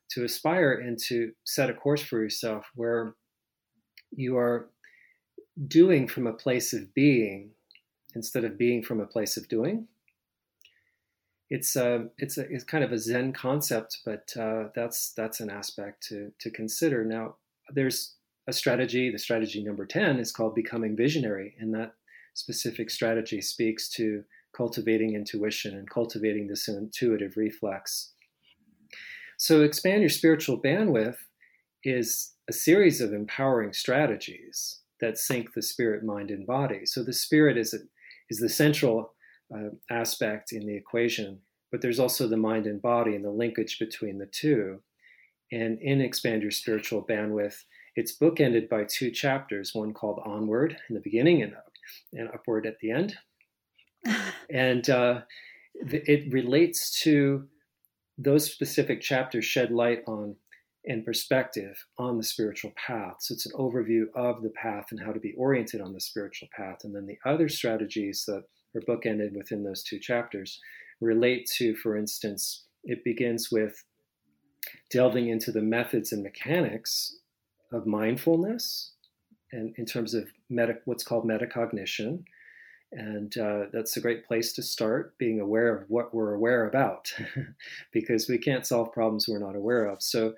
[0.08, 3.14] to aspire and to set a course for yourself where
[4.12, 4.70] you are
[5.66, 7.50] doing from a place of being
[8.14, 9.88] instead of being from a place of doing.
[11.48, 15.50] It's a, it's a, it's kind of a Zen concept, but uh, that's that's an
[15.50, 17.04] aspect to to consider.
[17.04, 17.36] Now,
[17.72, 18.15] there's
[18.48, 19.10] a strategy.
[19.10, 21.94] The strategy number ten is called becoming visionary, and that
[22.34, 24.24] specific strategy speaks to
[24.56, 28.12] cultivating intuition and cultivating this intuitive reflex.
[29.38, 31.18] So, expand your spiritual bandwidth
[31.84, 36.86] is a series of empowering strategies that sync the spirit, mind, and body.
[36.86, 37.78] So, the spirit is a,
[38.30, 39.12] is the central
[39.54, 41.40] uh, aspect in the equation
[41.70, 44.80] but there's also the mind and body and the linkage between the two.
[45.52, 47.56] And in Expand Your Spiritual Bandwidth,
[47.96, 51.54] it's bookended by two chapters, one called Onward in the beginning and,
[52.12, 53.16] and Upward at the end.
[54.50, 55.20] and uh,
[55.74, 57.48] it relates to
[58.18, 60.36] those specific chapters shed light on
[60.88, 63.16] and perspective on the spiritual path.
[63.18, 66.48] So it's an overview of the path and how to be oriented on the spiritual
[66.56, 66.84] path.
[66.84, 68.44] And then the other strategies that
[68.76, 70.60] are bookended within those two chapters
[71.00, 73.82] relate to, for instance, it begins with
[74.90, 77.16] delving into the methods and mechanics
[77.72, 78.92] of mindfulness
[79.52, 82.24] and in terms of meta, what's called metacognition.
[82.92, 87.12] And uh, that's a great place to start, being aware of what we're aware about,
[87.92, 90.02] because we can't solve problems we're not aware of.
[90.02, 90.34] So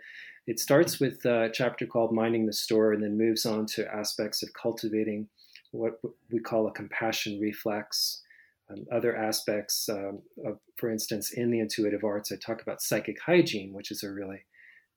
[0.46, 4.42] it starts with a chapter called Minding the Store and then moves on to aspects
[4.42, 5.28] of cultivating
[5.72, 6.00] what
[6.32, 8.22] we call a compassion reflex.
[8.70, 13.20] Um, other aspects, um, of, for instance, in the intuitive arts, I talk about psychic
[13.20, 14.44] hygiene, which is a really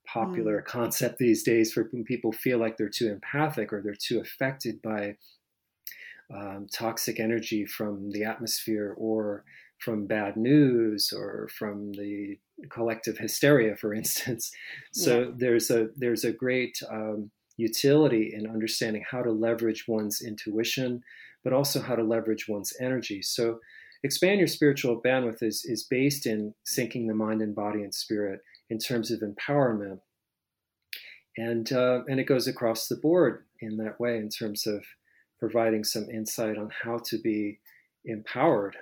[0.06, 0.64] popular mm.
[0.64, 4.80] concept these days for when people feel like they're too empathic or they're too affected
[4.82, 5.16] by
[6.34, 9.44] um, toxic energy from the atmosphere or
[9.78, 12.38] from bad news or from the
[12.70, 14.50] collective hysteria, for instance.
[14.92, 15.30] So yeah.
[15.36, 21.02] there's a there's a great um, utility in understanding how to leverage one's intuition,
[21.44, 23.22] but also how to leverage one's energy.
[23.22, 23.58] So
[24.04, 28.40] expand your spiritual bandwidth is is based in syncing the mind and body and spirit
[28.72, 30.00] in terms of empowerment.
[31.36, 34.82] And, uh, and it goes across the board in that way in terms of
[35.38, 37.58] providing some insight on how to be
[38.06, 38.76] empowered.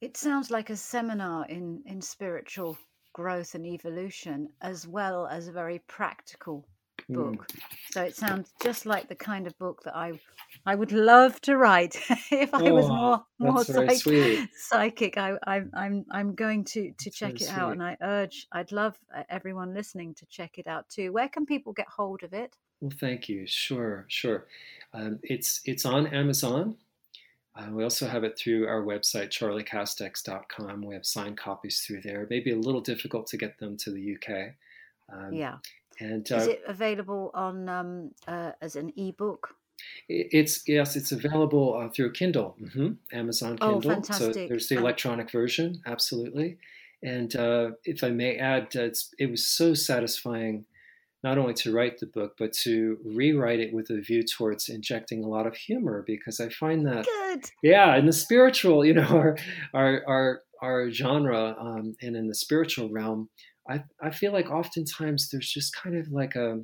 [0.00, 2.76] It sounds like a seminar in, in spiritual
[3.12, 6.66] growth and evolution, as well as a very practical
[7.08, 7.46] book.
[7.48, 7.60] Mm.
[7.90, 10.18] So it sounds just like the kind of book that I
[10.66, 11.96] I would love to write
[12.30, 15.18] if I was more more psych- psychic.
[15.18, 17.58] I, I I'm I'm going to to check it sweet.
[17.58, 21.12] out, and I urge I'd love uh, everyone listening to check it out too.
[21.12, 22.56] Where can people get hold of it?
[22.80, 23.46] Well, thank you.
[23.46, 24.46] Sure, sure.
[24.92, 26.76] Um, it's it's on Amazon.
[27.56, 30.82] Uh, we also have it through our website, charleycastex.com.
[30.82, 32.26] We have signed copies through there.
[32.28, 34.54] Maybe a little difficult to get them to the UK.
[35.12, 35.58] Um, yeah.
[36.00, 39.56] And uh, is it available on um, uh, as an ebook?
[40.08, 42.92] It's yes, it's available uh, through Kindle, mm-hmm.
[43.12, 43.90] Amazon oh, Kindle.
[43.90, 44.34] Oh, fantastic.
[44.34, 46.58] So there's the electronic version, absolutely.
[47.02, 48.88] And uh, if I may add, uh,
[49.18, 50.64] it was so satisfying
[51.22, 55.24] not only to write the book, but to rewrite it with a view towards injecting
[55.24, 57.50] a lot of humor because I find that, Good.
[57.62, 59.38] yeah, in the spiritual, you know, our
[59.72, 63.30] our our, our genre um, and in the spiritual realm,
[63.68, 66.60] I, I feel like oftentimes there's just kind of like a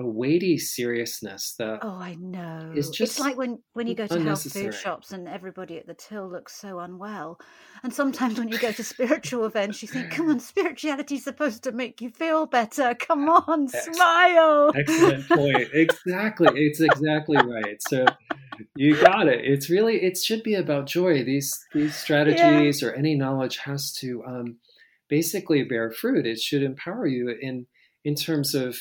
[0.00, 2.72] a weighty seriousness that oh i know.
[2.72, 5.88] it's just it's like when when you go to health food shops and everybody at
[5.88, 7.36] the till looks so unwell
[7.82, 11.72] and sometimes when you go to spiritual events you think come on spirituality's supposed to
[11.72, 12.94] make you feel better.
[12.94, 14.72] Come on smile.
[14.74, 15.68] excellent point.
[15.72, 16.48] Exactly.
[16.54, 17.80] It's exactly right.
[17.88, 18.04] So
[18.74, 19.44] you got it.
[19.44, 21.24] It's really it should be about joy.
[21.24, 22.88] These these strategies yeah.
[22.88, 24.56] or any knowledge has to um
[25.08, 26.26] basically bear fruit.
[26.26, 27.66] It should empower you in
[28.04, 28.78] in terms of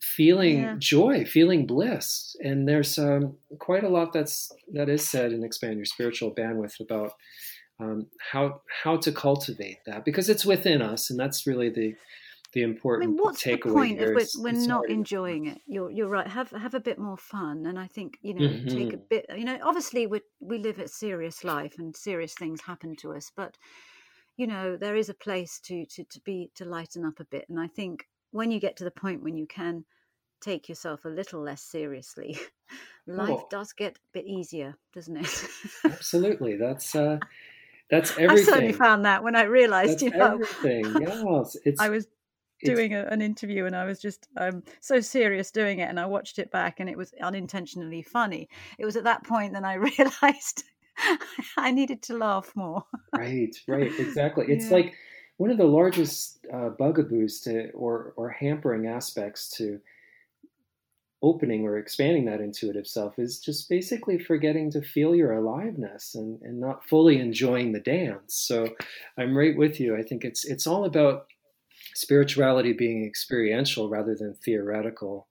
[0.00, 0.76] feeling yeah.
[0.78, 2.34] joy, feeling bliss.
[2.40, 6.80] And there's um, quite a lot that's that is said in expand your spiritual bandwidth
[6.80, 7.12] about
[7.78, 11.94] um, how how to cultivate that because it's within us, and that's really the
[12.52, 15.60] the important I mean, what's the point if we're, we're not enjoying it?
[15.66, 16.26] You're you're right.
[16.26, 18.68] Have have a bit more fun, and I think you know mm-hmm.
[18.68, 19.04] take a mm-hmm.
[19.08, 19.26] bit.
[19.36, 23.30] You know, obviously we we live a serious life, and serious things happen to us,
[23.34, 23.56] but
[24.36, 27.46] you know there is a place to to to be to lighten up a bit
[27.48, 29.84] and i think when you get to the point when you can
[30.40, 32.38] take yourself a little less seriously
[33.06, 33.46] life oh.
[33.50, 35.46] does get a bit easier doesn't it
[35.84, 37.18] absolutely that's uh
[37.90, 41.80] that's everything i certainly found that when i realized that's you know everything yes it's
[41.80, 42.06] i was
[42.62, 46.06] doing a, an interview and I was just um, so serious doing it and I
[46.06, 48.48] watched it back and it was unintentionally funny.
[48.78, 50.64] It was at that point that I realized
[51.56, 52.84] I needed to laugh more.
[53.16, 54.46] right, right, exactly.
[54.48, 54.76] It's yeah.
[54.76, 54.94] like
[55.36, 59.80] one of the largest uh, bugaboos to or or hampering aspects to
[61.22, 66.40] opening or expanding that intuitive self is just basically forgetting to feel your aliveness and,
[66.42, 68.34] and not fully enjoying the dance.
[68.34, 68.68] So
[69.18, 69.96] I'm right with you.
[69.96, 71.26] I think it's it's all about
[71.94, 75.26] spirituality being experiential rather than theoretical.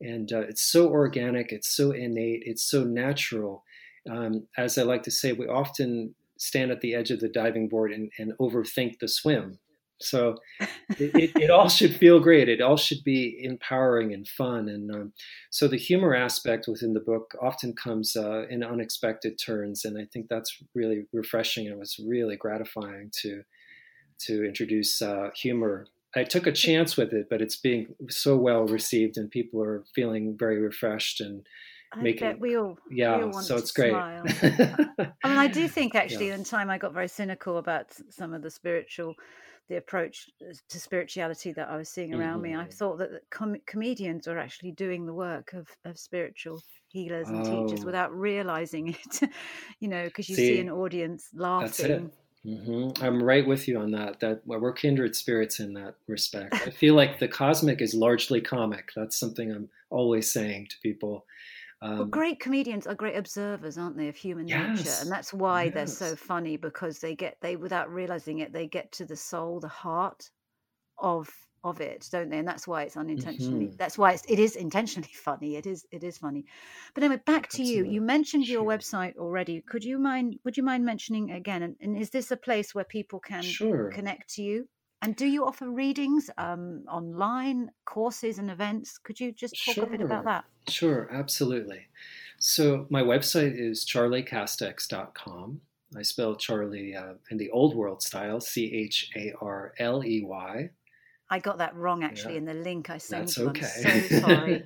[0.00, 3.64] And uh, it's so organic, it's so innate, it's so natural
[4.10, 7.68] um, as I like to say, we often stand at the edge of the diving
[7.68, 9.58] board and, and overthink the swim.
[10.00, 10.36] So
[10.98, 12.48] it, it, it, all should feel great.
[12.48, 14.68] It all should be empowering and fun.
[14.68, 15.12] And um,
[15.50, 20.06] so the humor aspect within the book often comes uh, in unexpected turns, and I
[20.12, 21.66] think that's really refreshing.
[21.66, 23.42] And it was really gratifying to
[24.26, 25.86] to introduce uh, humor.
[26.14, 29.84] I took a chance with it, but it's being so well received, and people are
[29.94, 31.46] feeling very refreshed and
[31.92, 32.28] I making.
[32.28, 33.94] Bet we all, yeah, we all so it's great.
[33.94, 36.34] I mean, I do think actually, yeah.
[36.34, 39.14] in time, I got very cynical about some of the spiritual
[39.68, 42.42] the approach uh, to spirituality that I was seeing around mm-hmm.
[42.42, 42.54] me.
[42.54, 42.70] I mm-hmm.
[42.70, 47.66] thought that com- comedians are actually doing the work of, of spiritual healers and oh.
[47.66, 48.88] teachers without realizing
[49.22, 49.30] it,
[49.80, 52.10] you know, because you see, see, an audience laughing.
[52.44, 53.04] Mm-hmm.
[53.04, 54.18] I'm right with you on that.
[54.18, 56.54] That we're kindred spirits in that respect.
[56.54, 58.90] I feel like the cosmic is largely comic.
[58.96, 61.24] That's something I'm always saying to people.
[61.82, 65.34] Um, well, great comedians are great observers, aren't they, of human yes, nature, and that's
[65.34, 65.74] why yes.
[65.74, 69.58] they're so funny because they get they without realizing it they get to the soul,
[69.58, 70.30] the heart
[70.98, 71.28] of
[71.64, 72.38] of it, don't they?
[72.38, 73.66] And that's why it's unintentionally.
[73.66, 73.76] Mm-hmm.
[73.76, 75.56] That's why it's, it is intentionally funny.
[75.56, 76.44] It is it is funny.
[76.94, 77.88] But anyway, back to Absolutely.
[77.88, 77.94] you.
[77.94, 79.60] You mentioned your website already.
[79.62, 80.38] Could you mind?
[80.44, 81.62] Would you mind mentioning again?
[81.62, 83.90] And, and is this a place where people can sure.
[83.90, 84.68] connect to you?
[85.02, 88.98] And do you offer readings um, online, courses, and events?
[88.98, 89.84] Could you just talk sure.
[89.84, 90.44] a bit about that?
[90.68, 91.88] Sure, absolutely.
[92.38, 95.60] So, my website is charleycastex.com.
[95.96, 100.22] I spell Charlie uh, in the old world style, C H A R L E
[100.24, 100.70] Y.
[101.28, 102.38] I got that wrong actually yeah.
[102.38, 103.48] in the link I sent that's you.
[103.48, 103.66] Okay.
[103.86, 104.62] I'm so sorry.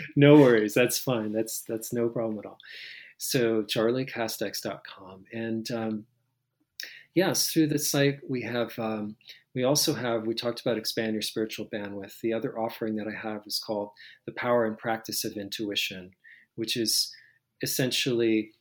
[0.16, 0.74] no worries.
[0.74, 1.32] That's fine.
[1.32, 2.58] That's that's no problem at all.
[3.18, 5.24] So charleycastex.com.
[5.32, 6.06] And um,
[7.14, 9.16] yes, through the site we have um,
[9.58, 12.20] we also have, we talked about expand your spiritual bandwidth.
[12.22, 13.90] The other offering that I have is called
[14.24, 16.12] The Power and Practice of Intuition,
[16.54, 17.12] which is
[17.60, 18.52] essentially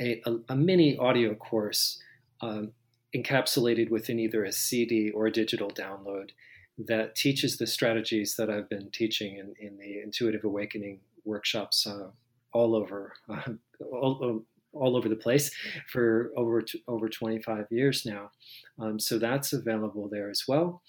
[0.00, 2.02] a, a, a mini audio course
[2.40, 2.72] um,
[3.14, 6.30] encapsulated within either a CD or a digital download
[6.78, 12.08] that teaches the strategies that I've been teaching in, in the Intuitive Awakening workshops uh,
[12.54, 13.42] all over, uh,
[13.92, 15.50] all, all over the place
[15.90, 18.30] for over over 25 years now.
[18.78, 20.82] Um, so that's available there as well.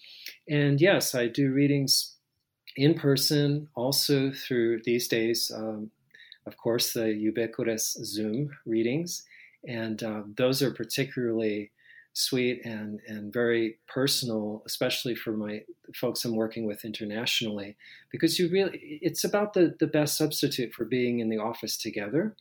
[0.47, 2.15] And yes, I do readings
[2.75, 5.91] in person, also through these days, um,
[6.45, 9.23] of course, the ubiquitous Zoom readings.
[9.67, 11.71] And um, those are particularly
[12.13, 15.61] sweet and, and very personal, especially for my
[15.95, 17.75] folks I'm working with internationally,
[18.11, 22.35] because you really, it's about the, the best substitute for being in the office together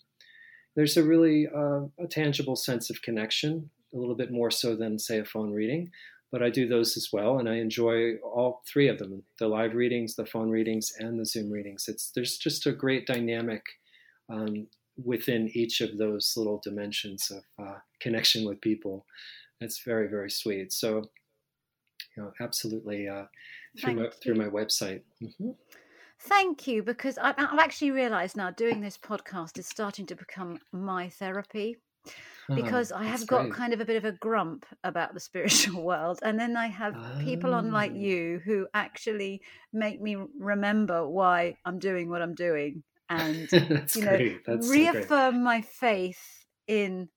[0.74, 4.98] there's a really uh, a tangible sense of connection, a little bit more so than
[4.98, 5.90] say a phone reading.
[6.30, 9.74] But I do those as well, and I enjoy all three of them: the live
[9.74, 11.88] readings, the phone readings, and the Zoom readings.
[11.88, 13.62] It's there's just a great dynamic
[14.30, 14.66] um,
[15.02, 19.04] within each of those little dimensions of uh, connection with people.
[19.60, 20.72] It's very very sweet.
[20.72, 21.10] So,
[22.16, 23.24] you know, absolutely uh,
[23.78, 25.02] through my, through my website.
[25.22, 25.50] Mm-hmm.
[26.24, 31.08] Thank you, because I've actually realised now doing this podcast is starting to become my
[31.08, 31.78] therapy.
[32.48, 33.52] Oh, because I have got great.
[33.54, 36.20] kind of a bit of a grump about the spiritual world.
[36.22, 37.20] And then I have oh.
[37.20, 37.98] people on like ah.
[37.98, 39.40] you who actually
[39.72, 43.50] make me remember why I'm doing what I'm doing and
[43.94, 47.08] you know reaffirm so my faith in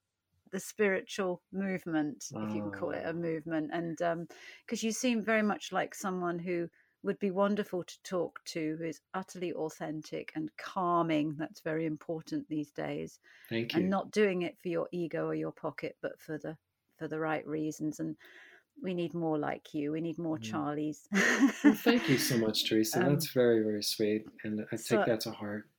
[0.51, 2.45] the spiritual movement, oh.
[2.45, 3.69] if you can call it a movement.
[3.73, 6.67] And because um, you seem very much like someone who
[7.05, 11.35] would be wonderful to talk to who is utterly authentic and calming.
[11.37, 13.19] That's very important these days.
[13.49, 13.81] Thank you.
[13.81, 16.57] And not doing it for your ego or your pocket, but for the
[16.97, 17.99] for the right reasons.
[17.99, 18.15] And
[18.81, 19.91] we need more like you.
[19.91, 20.51] We need more mm.
[20.51, 21.07] Charleys.
[21.63, 22.99] well, thank you so much, Theresa.
[22.99, 24.25] Um, That's very, very sweet.
[24.43, 25.69] And I so, take that to heart.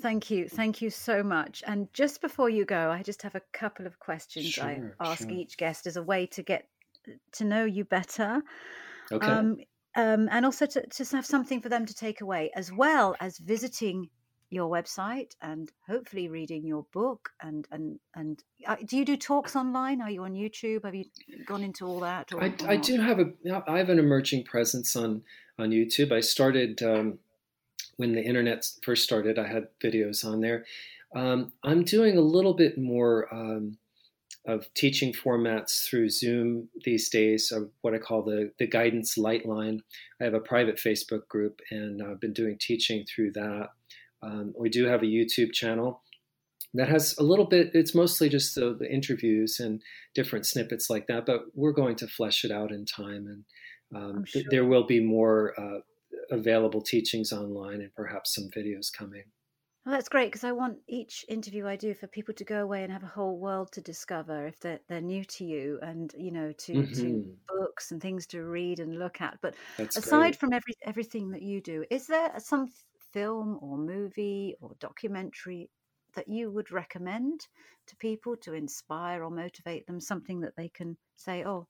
[0.00, 0.48] Thank you.
[0.48, 1.62] Thank you so much.
[1.66, 5.28] And just before you go, I just have a couple of questions sure, I ask
[5.28, 5.30] sure.
[5.30, 6.68] each guest as a way to get
[7.32, 8.40] to know you better.
[9.12, 9.26] Okay.
[9.26, 9.58] Um,
[10.00, 13.38] um, and also to, to have something for them to take away, as well as
[13.38, 14.08] visiting
[14.50, 19.54] your website and hopefully reading your book and and and uh, do you do talks
[19.54, 20.00] online?
[20.02, 20.84] Are you on youtube?
[20.84, 21.04] Have you
[21.46, 23.26] gone into all that or, I, or I, do have a
[23.68, 25.22] i have an emerging presence on
[25.56, 26.10] on youtube.
[26.10, 27.20] I started um,
[27.96, 30.64] when the internet first started i had videos on there.
[31.14, 33.78] Um, i'm doing a little bit more um,
[34.46, 39.46] of teaching formats through Zoom these days, of what I call the, the guidance light
[39.46, 39.82] line.
[40.20, 43.68] I have a private Facebook group and I've been doing teaching through that.
[44.22, 46.02] Um, we do have a YouTube channel
[46.74, 49.82] that has a little bit, it's mostly just the, the, interviews and
[50.14, 53.26] different snippets like that, but we're going to flesh it out in time.
[53.26, 53.44] And
[53.94, 54.42] um, sure.
[54.42, 55.80] th- there will be more uh,
[56.30, 59.24] available teachings online and perhaps some videos coming.
[59.84, 62.82] Well, that's great because I want each interview I do for people to go away
[62.82, 66.30] and have a whole world to discover if they're they're new to you and you
[66.30, 69.38] know to hmm to books and things to read and look at.
[69.42, 70.36] But That's aside great.
[70.36, 72.68] from every everything that you do, is there some
[73.12, 75.70] film or movie or documentary
[76.14, 77.48] that you would recommend
[77.86, 80.00] to people to inspire or motivate them?
[80.00, 81.68] Something that they can say, "Oh,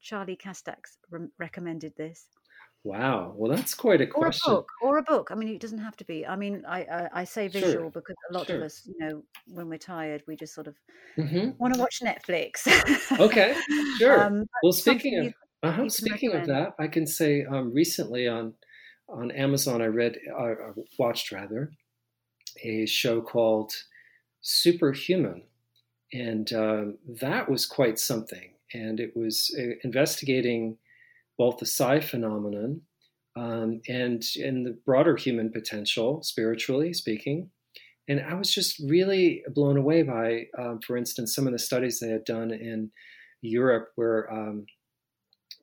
[0.00, 2.35] Charley Castex re- recommended this."
[2.86, 3.34] Wow.
[3.36, 4.52] Well, that's quite a question.
[4.52, 5.28] Or a book, or a book.
[5.30, 6.26] I mean, it doesn't have to be.
[6.26, 7.52] I mean, I I, I say Sure.
[7.52, 10.76] visual because a lot of us, you know, when we're tired, we just sort of
[11.16, 12.66] hmm want to watch Netflix.
[13.18, 13.60] Okay.
[13.98, 14.20] Sure.
[14.26, 18.54] um, Well, speaking of uh-huh, speaking of that, I can say um, recently on
[19.08, 21.72] on Amazon, I read, uh, uh, watched rather,
[22.64, 23.72] a show called
[24.42, 25.44] Superhuman,
[26.12, 28.54] and um, that was quite something.
[28.74, 30.78] And it was uh, investigating
[31.38, 32.82] both the psi phenomenon
[33.36, 37.50] um, and and the broader human potential, spiritually speaking.
[38.08, 41.98] And I was just really blown away by, um, for instance, some of the studies
[41.98, 42.92] they had done in
[43.42, 44.66] Europe, where um,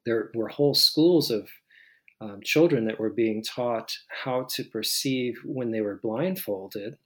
[0.06, 1.48] there were whole schools of
[2.22, 3.94] um, children that were being taught
[4.24, 6.98] how to perceive when they were blindfolded.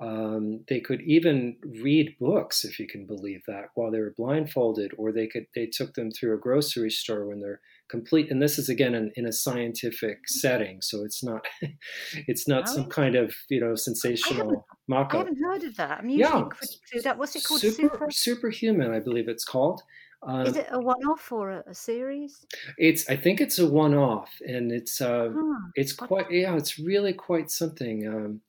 [0.00, 4.92] Um, they could even read books, if you can believe that, while they were blindfolded,
[4.96, 7.60] or they could they took them through a grocery store when they're
[7.92, 8.30] complete.
[8.32, 11.46] And this is again in, in a scientific setting, so it's not
[12.28, 13.76] it's not Oh, some kind of you know
[14.24, 14.66] I sensational
[15.10, 15.18] I mock-up.
[15.18, 16.00] haven't heard of that.
[16.00, 16.50] I'm usually Yeah,
[17.04, 17.18] that.
[17.18, 17.64] What's it called?
[17.64, 18.10] super Super.
[18.10, 19.82] superhuman, I believe it's called.
[20.44, 22.46] Is Um, it a one-off or a, a series?
[22.78, 25.72] it's I think it's a one-off, and it's uh, Huh.
[25.74, 28.06] it's I- quite yeah, it's really quite something.
[28.06, 28.40] Um,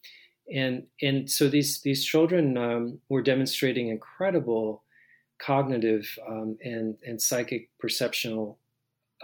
[0.54, 4.84] and and so these these children um, were demonstrating incredible
[5.40, 8.60] cognitive um, and and psychic perceptual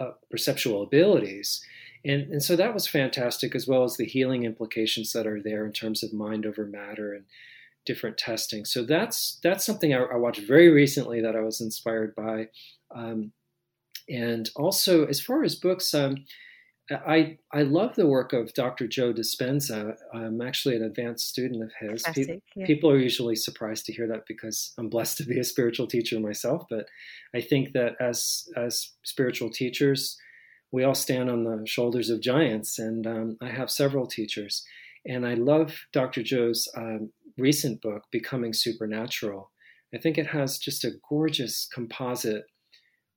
[0.00, 1.62] uh, perceptual abilities.
[2.04, 5.66] And, and so that was fantastic, as well as the healing implications that are there
[5.66, 7.26] in terms of mind over matter and
[7.84, 8.64] different testing.
[8.64, 12.48] So that's that's something I, I watched very recently that I was inspired by.
[12.94, 13.32] Um,
[14.08, 16.24] and also, as far as books, um,
[16.90, 18.86] I I love the work of Dr.
[18.88, 19.94] Joe Dispenza.
[20.12, 22.02] I'm actually an advanced student of his.
[22.02, 22.66] Pe- Yeah.
[22.66, 26.18] people are usually surprised to hear that because I'm blessed to be a spiritual teacher
[26.18, 26.64] myself.
[26.68, 26.86] But
[27.34, 30.18] I think that as as spiritual teachers,
[30.72, 34.64] we all stand on the shoulders of giants, and um, I have several teachers,
[35.06, 36.22] and I love Dr.
[36.22, 39.50] Joe's um, recent book, Becoming Supernatural.
[39.94, 42.44] I think it has just a gorgeous composite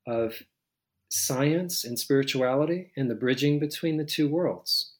[0.08, 0.42] of
[1.14, 4.94] science and spirituality and the bridging between the two worlds.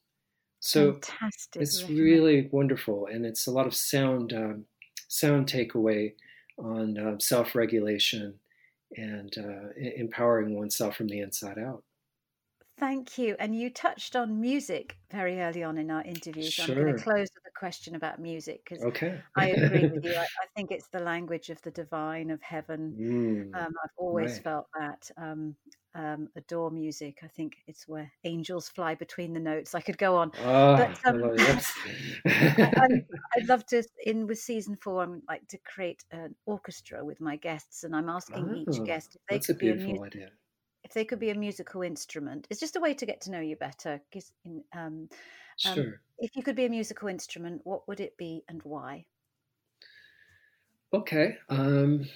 [0.60, 1.60] So Fantastic.
[1.60, 4.66] it's really wonderful, and it's a lot of sound um,
[5.08, 6.14] sound takeaway
[6.60, 8.36] on uh, self regulation
[8.96, 11.84] and uh, empowering oneself from the inside out.
[12.78, 13.36] Thank you.
[13.40, 16.50] And you touched on music very early on in our interview.
[16.50, 16.94] So I'm going Sure.
[16.94, 19.24] to close with a question about music because Okay.
[19.36, 20.16] I agree with you.
[20.18, 22.98] I, I think it's the language of the divine, of heaven.
[22.98, 24.44] Mm, Um, I've always right.
[24.44, 25.10] felt that.
[25.18, 25.58] Um,
[25.96, 27.20] um, adore music.
[27.24, 29.76] I think it's where angels fly between the notes.
[29.76, 30.32] I could go on.
[30.38, 31.74] Ah, But, I um, yes.
[32.80, 32.88] I,
[33.36, 37.36] I'd love to, in with season four, I'm like to create an orchestra with my
[37.38, 40.34] guests, and I'm asking each Ah, guest if they could be a beautiful idea.
[40.84, 42.48] If they could be a musical instrument.
[42.50, 44.02] It's just a way to get to know you better.
[44.46, 45.10] Um, um,
[45.58, 46.02] Sure.
[46.18, 49.06] if you could be a musical instrument, what would it be and why?
[50.94, 51.38] Okay.
[51.50, 52.08] Um,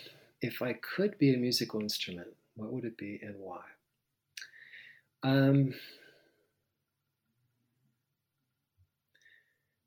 [0.41, 3.63] if I could be a musical instrument, what would it be and why?
[5.23, 5.73] Um,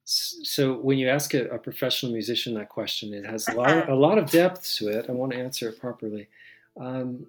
[0.05, 3.95] so when you ask a, a professional musician that question, it has a lot, a
[3.95, 5.09] lot of depth to it.
[5.09, 6.29] I want to answer it properly.
[6.77, 7.27] Um,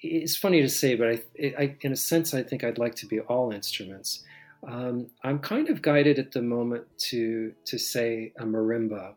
[0.00, 1.20] it's funny to say, but I,
[1.58, 4.24] I, in a sense, I think I'd like to be all instruments.
[4.66, 9.14] Um, I'm kind of guided at the moment to to say a marimba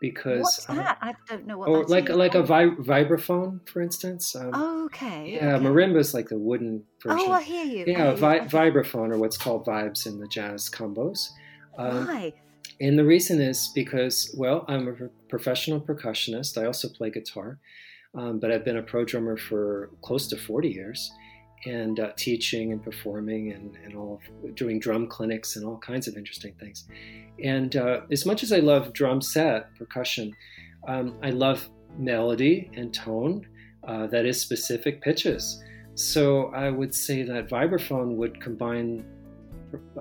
[0.00, 0.98] because What's I- that?
[1.00, 1.68] I don't know what.
[1.68, 4.34] or that's like like a vi- vibraphone, for instance.
[4.36, 5.34] Um, Okay.
[5.34, 5.64] yeah, okay.
[5.64, 7.26] marimba is like the wooden version.
[7.28, 7.84] Oh, I hear you.
[7.86, 11.30] Yeah, vi- vibraphone or what's called vibes in the jazz combos.
[11.76, 12.32] Um, Why?
[12.80, 16.56] and the reason is because, well, I'm a professional percussionist.
[16.60, 17.58] I also play guitar,
[18.14, 21.10] um, but I've been a pro drummer for close to 40 years
[21.66, 24.20] and uh, teaching and performing and, and all
[24.54, 26.86] doing drum clinics and all kinds of interesting things.
[27.42, 30.34] And uh, as much as I love drum set, percussion,
[30.86, 33.46] um, I love melody and tone
[33.86, 35.62] uh, that is specific pitches.
[35.94, 39.04] So I would say that vibraphone would combine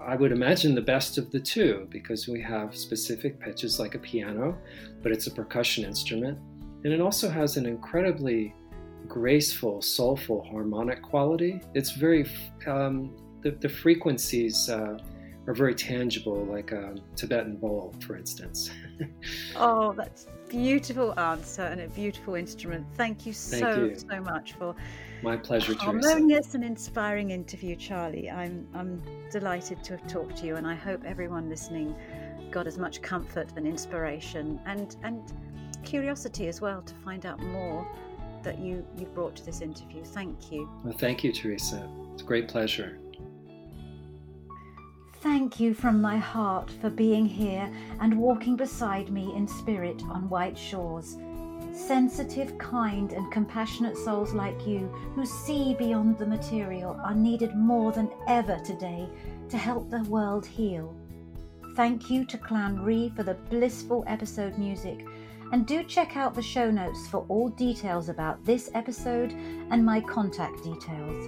[0.01, 3.99] I would imagine the best of the two because we have specific pitches like a
[3.99, 4.57] piano,
[5.03, 6.39] but it's a percussion instrument.
[6.83, 8.53] And it also has an incredibly
[9.07, 11.61] graceful, soulful harmonic quality.
[11.73, 12.29] It's very,
[12.65, 14.97] um, the, the frequencies uh,
[15.47, 18.69] are very tangible, like a Tibetan bowl, for instance.
[19.55, 22.85] oh, that's a beautiful answer and a beautiful instrument.
[22.95, 24.09] Thank you so Thank you.
[24.09, 24.75] so much for
[25.23, 25.73] my pleasure.
[25.75, 28.29] Harmonious and inspiring interview, Charley.
[28.29, 29.01] I'm I'm
[29.31, 31.95] delighted to have talked to you, and I hope everyone listening
[32.51, 35.33] got as much comfort and inspiration and and
[35.87, 37.87] curiosity as well to find out more
[38.43, 40.03] that you you brought to this interview.
[40.03, 40.69] Thank you.
[40.83, 41.89] Well, thank you, Theresa.
[42.13, 42.99] It's a great pleasure.
[45.21, 50.29] Thank you from my heart for being here and walking beside me in spirit on
[50.29, 51.17] white shores.
[51.73, 57.91] Sensitive, kind, and compassionate souls like you who see beyond the material are needed more
[57.91, 59.07] than ever today
[59.49, 60.95] to help the world heal.
[61.75, 65.05] Thank you to Cluain Ri for the blissful episode music,
[65.51, 69.31] and do check out the show notes for all details about this episode
[69.71, 71.27] and my contact details.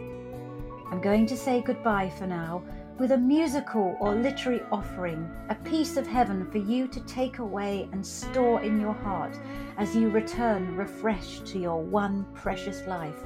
[0.92, 2.64] I'm going to say goodbye for now
[2.98, 7.88] with a musical or literary offering, a piece of heaven for you to take away
[7.94, 9.40] and store in your heart
[9.78, 13.24] as you return refreshed to your one precious life.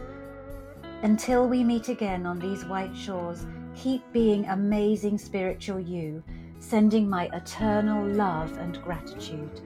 [1.01, 6.23] Until we meet again on these white shores, keep being amazing spiritual you,
[6.59, 9.61] sending my eternal love and gratitude.